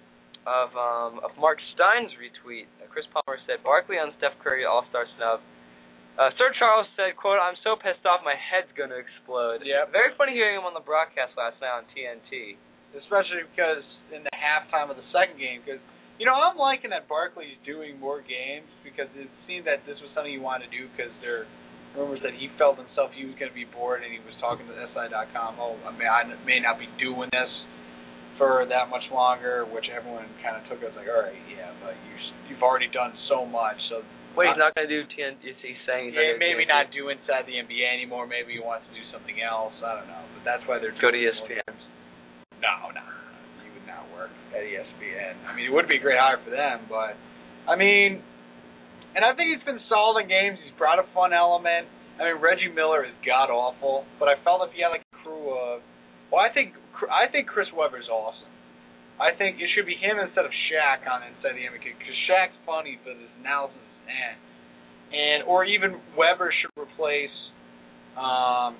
[0.46, 2.70] of um, of Marc Stein's retweet.
[2.78, 5.42] Uh, Chris Palmer said Barkley on Steph Curry All Star snub.
[6.14, 9.90] Uh, Sir Charles said, "quote I'm so pissed off, my head's gonna explode." Yep.
[9.90, 12.54] Very funny hearing him on the broadcast last night on TNT.
[12.94, 13.82] especially because
[14.14, 15.82] in the halftime of the second game, because
[16.20, 20.12] you know I'm liking that Barkley's doing more games because it seemed that this was
[20.14, 21.48] something he wanted to do because there are
[21.96, 24.64] rumors that he felt himself he was going to be bored and he was talking
[24.64, 25.60] to SI.com.
[25.60, 27.52] Oh, I may I may not be doing this
[28.40, 31.94] for that much longer, which everyone kind of took as like, all right, yeah, but
[32.08, 32.14] you
[32.48, 34.00] you've already done so much, so
[34.32, 35.44] Wait, he's not gonna do TNT.
[35.44, 38.24] Is he saying he's yeah, maybe not do inside the NBA anymore.
[38.24, 39.76] Maybe he wants to do something else.
[39.84, 41.68] I don't know, but that's why they're Go to ESPN.
[42.64, 43.04] No, no,
[43.60, 45.36] he would not work at ESPN.
[45.44, 47.12] I mean, it would be a great hire for them, but
[47.68, 48.24] I mean,
[49.14, 50.58] and I think he's been solid in games.
[50.62, 51.88] He's brought a fun element.
[52.16, 55.16] I mean, Reggie Miller is god awful, but I felt if he had like a
[55.24, 55.80] crew of,
[56.30, 56.76] well, I think
[57.08, 58.52] I think Chris Webber's awesome.
[59.20, 62.56] I think it should be him instead of Shaq on Inside the NBA because Shaq's
[62.64, 64.36] funny for this analysis and
[65.12, 67.36] and or even Webber should replace
[68.16, 68.76] um,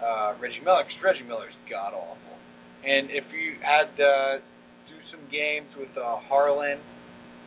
[0.00, 2.36] uh, Reggie Miller because Reggie Miller's god awful.
[2.84, 4.38] And if you had uh,
[4.86, 6.78] do some games with uh, Harlan,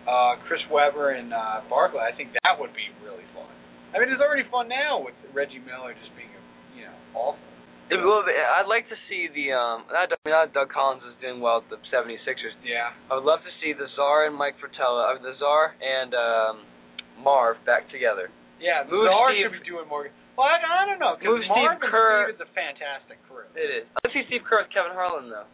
[0.09, 3.45] uh, Chris Webber, and uh, Barkley, I think that would be really fun.
[3.93, 6.33] I mean, it's already fun now with Reggie Miller just being,
[6.73, 7.45] you know, awful.
[7.89, 9.85] It will be- I'd like to see the um.
[9.89, 12.53] Not, Doug- not Doug Collins is doing well with the 76ers.
[12.61, 12.93] Yeah.
[13.09, 16.55] I would love to see the Czar and Mike Fratello, uh, the Czar and um,
[17.17, 18.29] Marv back together.
[18.61, 20.05] Yeah, Move Czar Steve- should be doing more.
[20.37, 23.49] Well, I, I don't know Move because Steve Kerr- Steve is a fantastic crew.
[23.57, 23.85] It is.
[24.05, 25.49] I'd see Steve Kerr with Kevin Harlan though.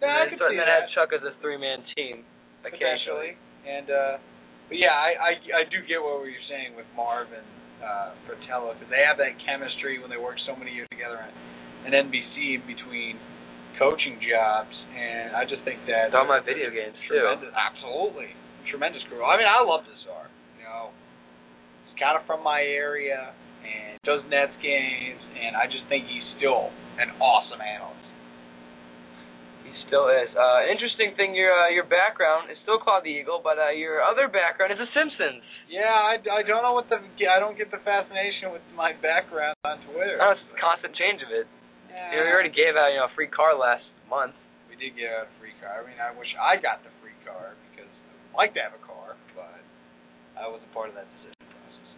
[0.00, 0.88] Yeah, I and could then, see then that.
[0.88, 2.24] add Chuck as a three-man team.
[2.64, 3.36] potentially.
[3.66, 4.14] And uh
[4.70, 7.46] but yeah, I, I I do get what you're saying with Marv and
[7.82, 11.30] uh Fratello because they have that chemistry when they work so many years together on
[11.86, 13.14] an NBC in between
[13.78, 17.20] coaching jobs, and I just think that Talking about video games too.
[17.52, 18.32] absolutely
[18.72, 19.20] tremendous crew.
[19.22, 20.26] I mean, I love Czar.
[20.58, 20.90] You know,
[21.86, 23.30] he's kind of from my area
[23.62, 28.05] and does Nets games, and I just think he's still an awesome analyst.
[29.86, 30.26] Still is.
[30.34, 34.02] Uh, interesting thing, your uh, your background is still called the Eagle, but uh, your
[34.02, 35.46] other background is The Simpsons.
[35.70, 39.54] Yeah, I, I don't know what the I don't get the fascination with my background
[39.62, 40.18] on Twitter.
[40.18, 41.46] Oh, it's a constant change of it.
[41.86, 42.10] Yeah.
[42.10, 44.34] You know, we already gave out you know a free car last month.
[44.66, 45.78] We did get a free car.
[45.78, 48.82] I mean, I wish I got the free car because I'd like to have a
[48.82, 49.62] car, but
[50.34, 51.90] I wasn't part of that decision process.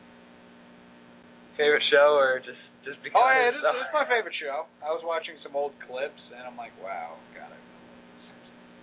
[1.57, 3.16] Favorite show or just just because?
[3.16, 4.68] Oh yeah, it is, uh, it's my favorite show.
[4.84, 7.59] I was watching some old clips and I'm like, wow, God, I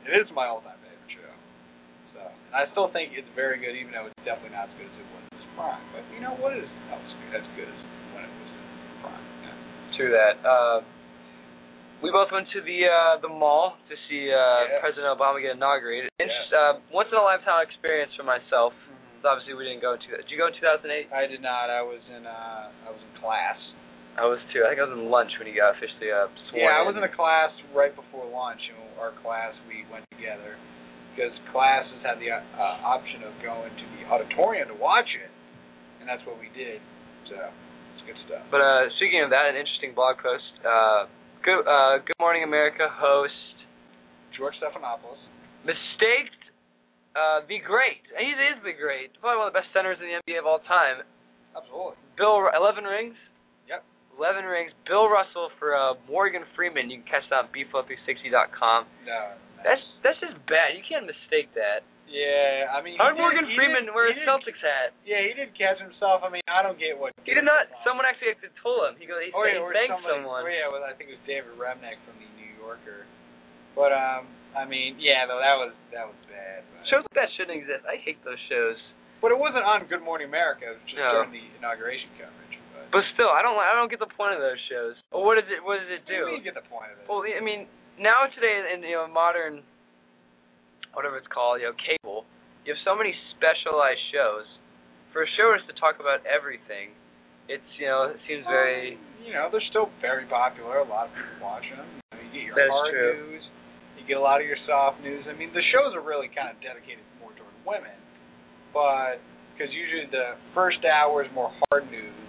[0.05, 1.31] it is my all-time favorite show.
[2.13, 4.87] So, and I still think it's very good, even though it's definitely not as good
[4.89, 5.85] as it was in its prime.
[5.91, 7.79] But you know what is oh, it's as good as
[8.13, 9.25] when it was in its prime?
[9.43, 9.97] Yeah.
[9.97, 10.35] True that.
[10.45, 10.77] Uh,
[12.03, 14.83] we both went to the uh, the mall to see uh, Yeah.
[14.83, 16.11] President Obama get inaugurated.
[16.19, 16.27] Yeah.
[16.53, 18.73] Uh, once in a lifetime experience for myself.
[19.25, 20.07] Obviously, we didn't go to.
[20.13, 20.29] That.
[20.29, 21.09] Did you go in 2008?
[21.09, 21.73] I did not.
[21.73, 23.57] I was in uh I was in class.
[24.15, 24.63] I was too.
[24.63, 26.63] I think I was in lunch when he got officially uh, sworn.
[26.63, 27.03] Yeah, I was in.
[27.03, 30.55] a class right before lunch, and our class we went together
[31.11, 32.39] because classes had the uh,
[32.83, 35.27] option of going to the auditorium to watch it,
[35.99, 36.79] and and that's what we did.
[37.27, 38.45] So it's good stuff.
[38.53, 40.47] But uh, speaking of that, an interesting blog post.
[40.63, 41.09] Uh,
[41.43, 43.33] good, uh, Good Morning America host
[44.37, 45.19] George Stephanopoulos.
[45.65, 46.37] mistaked
[47.17, 48.03] uh, the great.
[48.15, 49.11] He is the great.
[49.19, 51.03] Probably one of the best centers in the NBA of all time.
[51.55, 51.97] Absolutely.
[52.19, 53.15] Bill, eleven rings.
[53.67, 53.81] Yep.
[54.15, 54.71] Eleven rings.
[54.87, 56.87] Bill Russell for uh, Morgan Freeman.
[56.89, 58.79] You can catch that on bflow360.com.
[59.05, 59.35] No.
[59.63, 60.77] That's that's just bad.
[60.77, 61.83] You can't mistake that.
[62.05, 63.01] Yeah, I mean.
[63.01, 64.93] How did Morgan Freeman wear a Celtics hat?
[65.09, 66.21] Yeah, he did catch himself.
[66.21, 67.17] I mean, I don't get what.
[67.25, 67.65] He did not.
[67.81, 68.95] Someone actually actually told him.
[69.01, 69.25] He goes.
[69.25, 70.45] He, Or, said he thanked somebody, someone.
[70.45, 73.09] Or yeah, well, I think it was David Remnick from the New Yorker.
[73.73, 76.61] But um, I mean, yeah, though that was that was bad.
[76.77, 77.81] But, Shows like that shouldn't exist.
[77.89, 78.77] I hate those shows.
[79.17, 80.69] but it wasn't on Good Morning America.
[80.69, 81.25] It was just No.
[81.25, 82.44] during the inauguration coverage.
[82.95, 83.59] But, still, I don't.
[83.59, 84.95] I don't get the point of those shows.
[85.11, 85.59] Well, what does it?
[85.59, 86.31] What does it do?
[86.31, 87.05] You get the point of it.
[87.11, 87.67] Well, I mean,
[87.99, 89.59] now today in you know modern,
[90.95, 92.23] whatever it's called, you know, cable,
[92.63, 94.47] you have so many specialized shows.
[95.11, 96.95] For a show to talk about everything,
[97.51, 98.95] it's you know it seems very.
[99.23, 100.79] you know, they're still very popular.
[100.79, 101.83] A lot of people watch them.
[101.83, 103.11] You, know, you get your That's hard true.
[103.31, 103.43] news.
[103.99, 105.23] You get a lot of your soft news.
[105.27, 107.95] I mean, the shows are really kind of dedicated more toward women,
[108.75, 109.23] but
[109.55, 112.24] because usually the first hour is more hard news,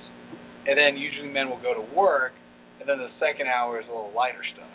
[0.66, 2.32] and then usually men will go to work,
[2.80, 4.70] and then the second hour is a little lighter stuff.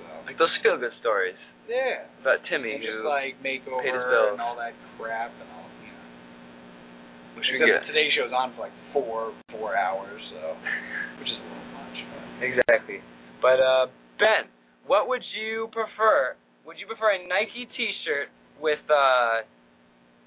[0.00, 1.36] So Like those feel good stories
[1.68, 4.36] yeah, about Timmy and who just like makeover paid his bills.
[4.36, 5.64] and all that crap and all.
[5.80, 7.80] You know, Which we get.
[7.88, 10.40] today's show's on for like four four hours, so
[11.20, 11.96] which is a little much.
[12.04, 12.24] But.
[12.44, 12.98] Exactly.
[13.40, 13.86] But uh
[14.20, 14.48] Ben,
[14.84, 16.36] what would you prefer?
[16.68, 18.28] Would you prefer a Nike T-shirt
[18.60, 19.44] with uh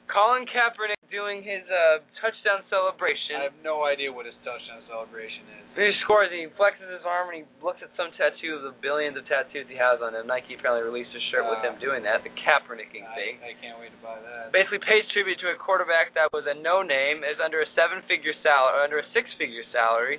[0.09, 3.39] Colin Kaepernick doing his uh touchdown celebration?
[3.39, 5.63] I have no idea what his touchdown celebration is.
[5.77, 9.13] He scores, he flexes his arm, and he looks at some tattoo of the billions
[9.13, 10.25] of tattoos he has on him.
[10.25, 13.33] Nike apparently released a shirt with him doing that, the Kaepernicking I, thing.
[13.45, 14.49] I can't wait to buy that.
[14.49, 18.81] Basically pays tribute to a quarterback that was a no-name, is under a seven-figure salary,
[18.81, 20.17] under a six-figure salary,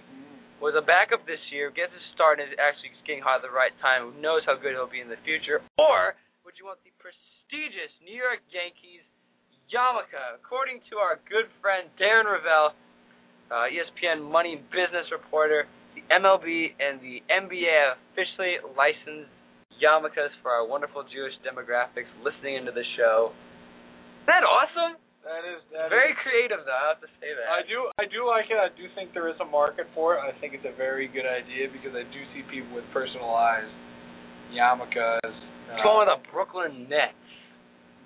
[0.62, 3.50] was a backup this year, gets his start, and is actually getting hot at the
[3.50, 5.58] right time, who knows how good he'll be in the future.
[5.74, 6.14] Or
[6.46, 9.02] would you want the prestigious New York Yankees
[9.72, 10.16] yarmulke?
[10.40, 12.72] According to our good friend Darren Rovell,
[13.50, 19.32] uh, ESPN Money Business reporter, the MLB and the NBA have officially licensed
[19.80, 23.32] yarmulkes for our wonderful Jewish demographics listening into the show.
[24.24, 25.00] Isn't that awesome?
[25.24, 26.72] That is that Very is- creative, though.
[26.72, 27.46] I have to say that.
[27.52, 28.56] I do I do like it.
[28.56, 30.20] I do think there is a market for it.
[30.24, 33.72] I think it's a very good idea because I do see people with personalized
[34.52, 35.20] yarmulkes.
[35.24, 37.12] What's going with the Brooklyn Nets?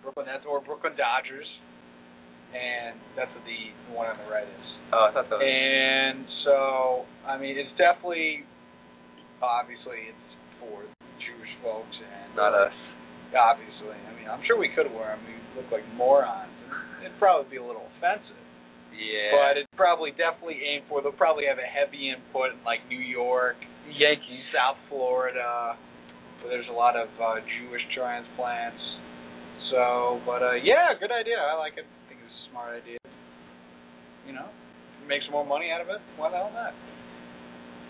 [0.03, 1.46] Brooklyn Nets or Brooklyn Dodgers,
[2.53, 4.66] and that's what the one on the right is.
[4.92, 5.46] Oh, I thought that was.
[5.46, 6.59] And so,
[7.24, 8.44] I mean, it's definitely,
[9.40, 10.28] obviously, it's
[10.61, 10.84] for
[11.22, 12.74] Jewish folks and Not us.
[13.32, 15.24] Obviously, I mean, I'm sure we could wear them.
[15.24, 16.53] We look like morons.
[17.00, 18.36] It'd probably be a little offensive,
[18.92, 19.32] Yeah.
[19.32, 21.00] but it's probably definitely aimed for.
[21.00, 23.56] They'll probably have a heavy input in like New York,
[23.89, 24.44] Yankees.
[24.52, 25.74] South Florida,
[26.44, 28.78] where there's a lot of uh, Jewish transplants.
[29.73, 31.40] So, but uh, yeah, good idea.
[31.40, 31.89] I like it.
[31.89, 33.01] I think it's a smart idea.
[34.28, 34.53] You know,
[35.09, 35.99] make some more money out of it.
[36.20, 36.77] Why the hell not?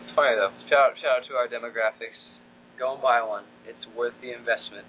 [0.07, 0.55] It's funny though.
[0.71, 2.17] Shout out, shout out to our demographics.
[2.79, 3.45] Go and buy one.
[3.67, 4.87] It's worth the investment.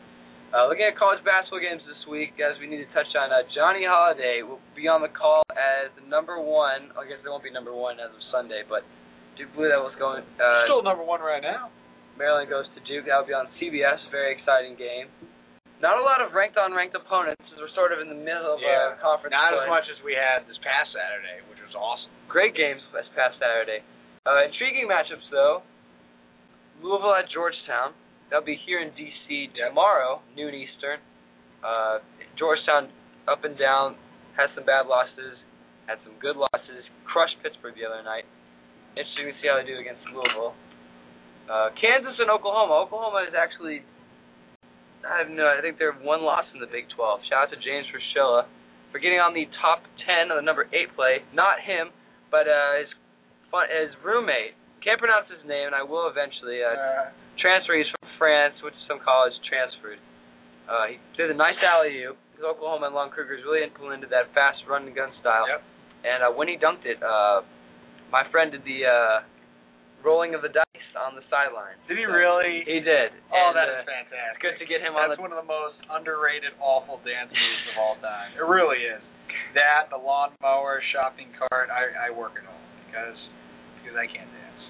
[0.53, 3.41] Uh, looking at college basketball games this week, guys, we need to touch on uh,
[3.57, 6.93] Johnny Holiday will be on the call as the number one.
[6.93, 8.85] I guess they won't be number one as of Sunday, but
[9.33, 10.21] Duke Blue Devils going.
[10.37, 11.73] Uh, Still number one right now.
[12.21, 13.09] Maryland goes to Duke.
[13.09, 13.97] That'll be on CBS.
[14.13, 15.09] Very exciting game.
[15.83, 18.63] Not a lot of ranked on ranked opponents, we're sort of in the middle of
[18.63, 19.35] Yeah, a conference.
[19.35, 22.07] Not as much as we had this past Saturday, which was awesome.
[22.31, 23.83] Great games this past Saturday.
[24.23, 25.59] Uh, intriguing matchups though.
[26.79, 27.91] Louisville at Georgetown.
[28.31, 31.03] That'll be here in DC tomorrow, noon Eastern.
[31.59, 31.99] Uh,
[32.39, 32.87] Georgetown
[33.27, 33.99] up and down,
[34.39, 35.35] had some bad losses,
[35.87, 36.83] had some good losses.
[37.07, 38.23] Crushed Pittsburgh the other night.
[38.95, 40.55] Interesting to see how they do against Louisville.
[41.47, 42.87] Uh, Kansas and Oklahoma.
[42.87, 43.83] Oklahoma is actually,
[45.03, 47.27] I have no, I think they're one loss in the Big 12.
[47.29, 48.47] Shout out to James Rochella
[48.91, 51.23] for getting on the top 10 of the number 8 play.
[51.35, 51.91] Not him,
[52.31, 52.89] but uh, his
[53.51, 54.55] fun, his roommate.
[54.79, 56.63] Can't pronounce his name, and I will eventually.
[56.63, 57.77] Uh, transfer.
[57.77, 59.99] He's from France, went to some college, transferred.
[60.69, 62.17] Uh, he did a nice alley oop.
[62.35, 65.45] His Oklahoma and Lon Kruger's really implemented that fast run and gun style.
[65.47, 65.61] Yep.
[66.03, 67.43] And uh, when he dunked it, uh,
[68.11, 69.17] my friend did the uh,
[70.03, 70.62] rolling of the dice
[71.03, 71.75] on the sideline.
[71.91, 72.63] Did he really?
[72.63, 73.11] He did.
[73.27, 74.39] Oh, And, that uh, is fantastic.
[74.39, 77.63] It's good to get him on That's one of the most underrated, awful dance moves
[77.69, 78.31] of all time.
[78.33, 79.03] It really is.
[79.53, 81.69] That, the lawnmower, shopping cart.
[81.69, 83.17] I I work at home because
[83.81, 84.63] because I can't dance.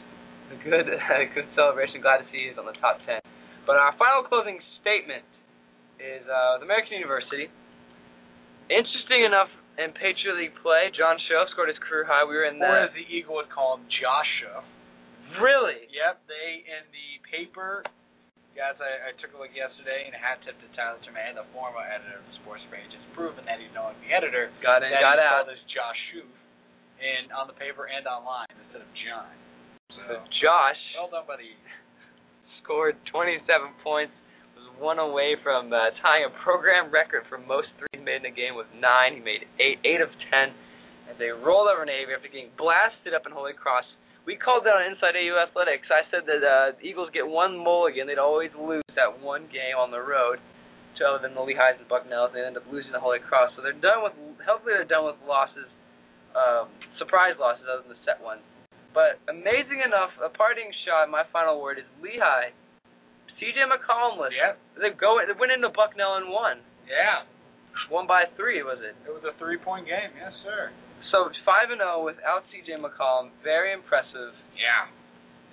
[0.52, 0.88] A good,
[1.38, 2.02] good celebration.
[2.02, 3.22] Glad to see he's on the top ten.
[3.64, 5.24] But our final closing statement
[6.02, 7.48] is uh, with American University.
[8.68, 12.24] Interesting enough in Patriot League play, John Schoof scored his career high.
[12.24, 14.64] We were in Or as the Eagle would call him, Joshua.
[15.42, 15.88] Really?
[15.90, 17.82] Yep, they in the paper.
[18.54, 21.46] Guys, I, I took a look yesterday, and a hat tip to Tyler Tremaine, the
[21.58, 24.54] former editor of the sports page, has proven that he's known the editor.
[24.62, 25.50] Got in, got out.
[25.50, 26.30] called as Josh Schoof,
[27.02, 29.34] in on the paper and online instead of John.
[29.90, 31.58] So, So Josh well done, buddy.
[32.62, 33.42] scored 27
[33.82, 34.14] points,
[34.54, 38.36] was one away from uh, tying a program record for most threes made in a
[38.36, 39.18] game with nine.
[39.18, 40.54] He made eight, eight of ten,
[41.10, 43.90] and they rolled over Navy after getting blasted up in Holy Cross.
[44.24, 45.88] We called that on Inside AU Athletics.
[45.92, 48.08] I said that uh, the Eagles get one mulligan.
[48.08, 50.40] They'd always lose that one game on the road
[50.96, 52.32] to other than the Lehighs and Bucknells.
[52.32, 53.52] They end up losing to Holy Cross.
[53.56, 54.16] So they're done with,
[54.48, 55.68] hopefully they're done with losses,
[56.40, 56.72] um,
[57.04, 58.46] surprise losses other than the set ones.
[58.96, 62.56] But amazing enough, a parting shot, my final word is Lehigh.
[63.42, 64.32] CJ McCollum was.
[64.32, 64.56] Yep.
[64.80, 65.20] They go.
[65.20, 66.62] They went into Bucknell and won.
[66.88, 67.26] Yeah,
[67.90, 68.94] One by three, was it?
[69.08, 70.12] it was a three-point game.
[70.16, 70.70] Yes, sir.
[71.14, 73.30] So five and zero without CJ McCollum.
[73.46, 74.34] Very impressive.
[74.58, 74.90] Yeah.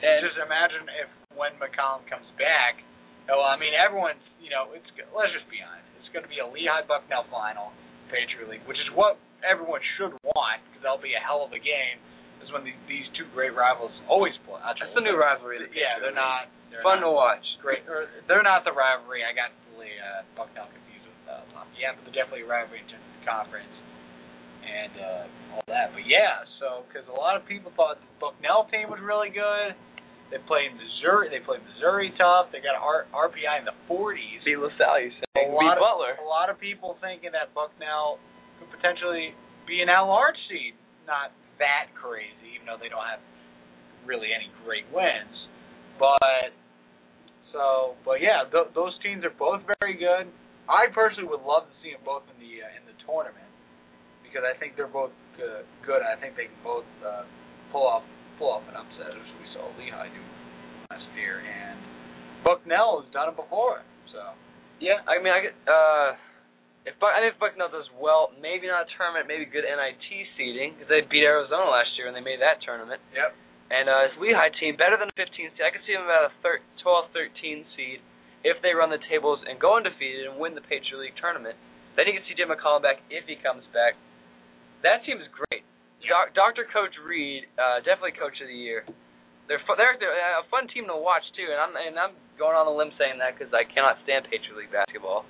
[0.01, 2.81] And just imagine if when McCollum comes back.
[3.29, 5.85] Oh, I mean, everyone's you know, it's let's just be honest.
[6.01, 7.77] It's going to be a Lehigh Bucknell final,
[8.09, 11.61] Patriot League, which is what everyone should want because that'll be a hell of a
[11.61, 12.01] game.
[12.41, 14.57] Is when the, these two great rivals always play.
[14.65, 15.61] that's the new rivalry.
[15.61, 16.49] the Yeah, they're not.
[16.73, 17.45] They're Fun not to watch.
[17.61, 17.85] great.
[17.85, 19.21] Or they're not the rivalry.
[19.29, 22.89] I got the uh, Bucknell confused with uh, Lafayette, but they're definitely a rivalry in
[22.89, 23.75] terms of the conference
[24.65, 25.93] and uh, all that.
[25.97, 29.75] But yeah, so because a lot of people thought the Bucknell team was really good.
[30.31, 31.27] They played Missouri.
[31.27, 32.55] They played Missouri tough.
[32.55, 34.47] They got an R- RPI in the 40s.
[34.47, 36.15] Beat LaSalle, you A lot Beat of Butler.
[36.23, 38.23] a lot of people thinking that Bucknell
[38.63, 39.35] could potentially
[39.67, 40.79] be an at-large seed.
[41.11, 43.19] Not that crazy, even though they don't have
[44.07, 45.35] really any great wins.
[45.99, 46.55] But
[47.51, 50.31] so, but yeah, th- those teams are both very good.
[50.71, 53.50] I personally would love to see them both in the uh, in the tournament
[54.31, 55.67] because I think they're both good.
[55.83, 56.07] good.
[56.07, 57.27] I think they can both uh,
[57.75, 58.07] pull off
[58.39, 60.23] pull off an upset as we saw Lehigh do
[60.89, 61.77] last year, and
[62.47, 63.83] Bucknell has done it before.
[64.15, 64.39] So
[64.79, 65.55] Yeah, I mean, I get.
[65.67, 66.15] Uh,
[66.89, 70.09] if Buck, I think if Bucknell does well, maybe not a tournament, maybe good NIT
[70.41, 73.03] seeding because they beat Arizona last year and they made that tournament.
[73.13, 73.37] yep.
[73.69, 75.63] And uh, this Lehigh team better than a 15 seed.
[75.63, 78.01] I could see them about a thir- 12, 13 seed
[78.43, 81.55] if they run the tables and go undefeated and win the Patriot League tournament.
[81.95, 83.95] Then you can see Jim McCollum back if he comes back.
[84.83, 85.63] That team is great.
[86.09, 86.65] Doc, Dr.
[86.73, 88.83] Coach Reed, uh, definitely Coach of the Year.
[89.47, 92.55] They're fu- they're, they're a fun team to watch too, and I'm and I'm going
[92.57, 95.27] on a limb saying that because I cannot stand Patriot League basketball.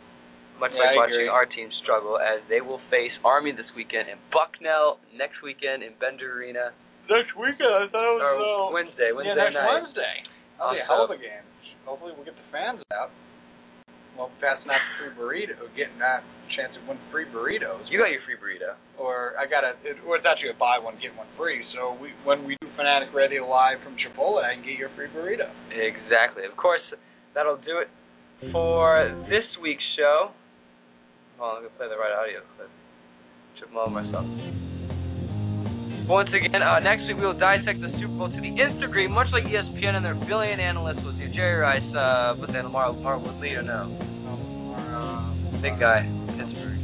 [0.60, 1.32] Much Yeah, like I watching agree.
[1.32, 5.96] our team struggle as they will face Army this weekend and Bucknell next weekend in
[5.96, 6.76] Bender Arena.
[7.08, 9.72] Next weekend, I thought it Or was uh, Wednesday, Wednesday yeah, next night.
[9.88, 10.16] Wednesday.
[10.60, 11.44] That'll be a hell of a game.
[11.88, 13.08] Hopefully, we'll get the fans out.
[14.20, 16.20] Well, passing out the free burrito, getting that
[16.52, 17.88] chance to win free burritos.
[17.88, 18.76] You got your free burrito.
[19.00, 21.64] or I got a, it, or it's actually a buy one get one free.
[21.72, 25.08] So we when we do Fanatic Radio live from Chipotle, I can get your free
[25.08, 25.48] burrito.
[25.72, 26.44] Exactly.
[26.44, 26.84] Of course,
[27.32, 27.88] that'll do it
[28.52, 30.36] for this week's show.
[31.40, 32.68] Hold on, I'm gonna play the right audio clip.
[33.72, 34.28] All myself.
[36.12, 39.08] Once again, uh, next week we will dissect the Super Bowl to the nth degree,
[39.08, 41.24] much like ESPN and their billion analysts will do.
[41.32, 44.09] Jerry Rice, uh, but then Lamar, LaMarr Woodley or no?
[45.60, 46.00] Big guy,
[46.40, 46.80] Pittsburgh.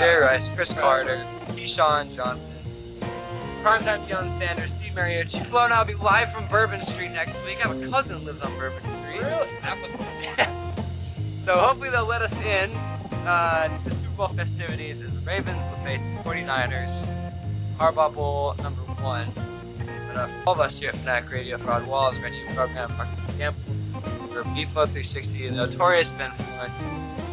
[0.00, 1.20] Jerry Rice, Cris Carter,
[1.52, 2.48] Keyshawn Johnson,
[3.60, 5.50] Primetime Deion Sanders, Steve Mariucci.
[5.50, 7.60] Flo and I will be live from Bourbon Street next week.
[7.60, 9.20] I have a cousin who lives on Bourbon Street.
[9.20, 9.48] Really?
[11.44, 12.70] So hopefully they'll let us in
[13.26, 16.94] uh, to the Super Bowl festivities as the Ravens will face the 49ers.
[17.82, 19.51] Harbaugh Bowl number one.
[20.12, 23.32] But uh, all of us here at Fanatic Radio, for Rod Wallace, Reggie Program, Marcus
[23.40, 23.64] Campbell,
[24.28, 26.76] for BFO 360, the notorious Ben Florance,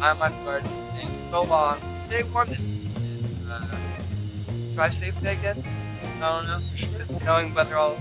[0.00, 1.76] I'm Mike Gardner, and so long.
[2.08, 3.44] Stay warm this weekend.
[3.44, 5.60] Uh, drive safely, I guess.
[5.60, 7.20] I don't know.
[7.20, 8.00] Knowing weather all.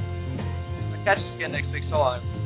[1.03, 1.83] Catch us again next week.
[1.91, 2.38] So long.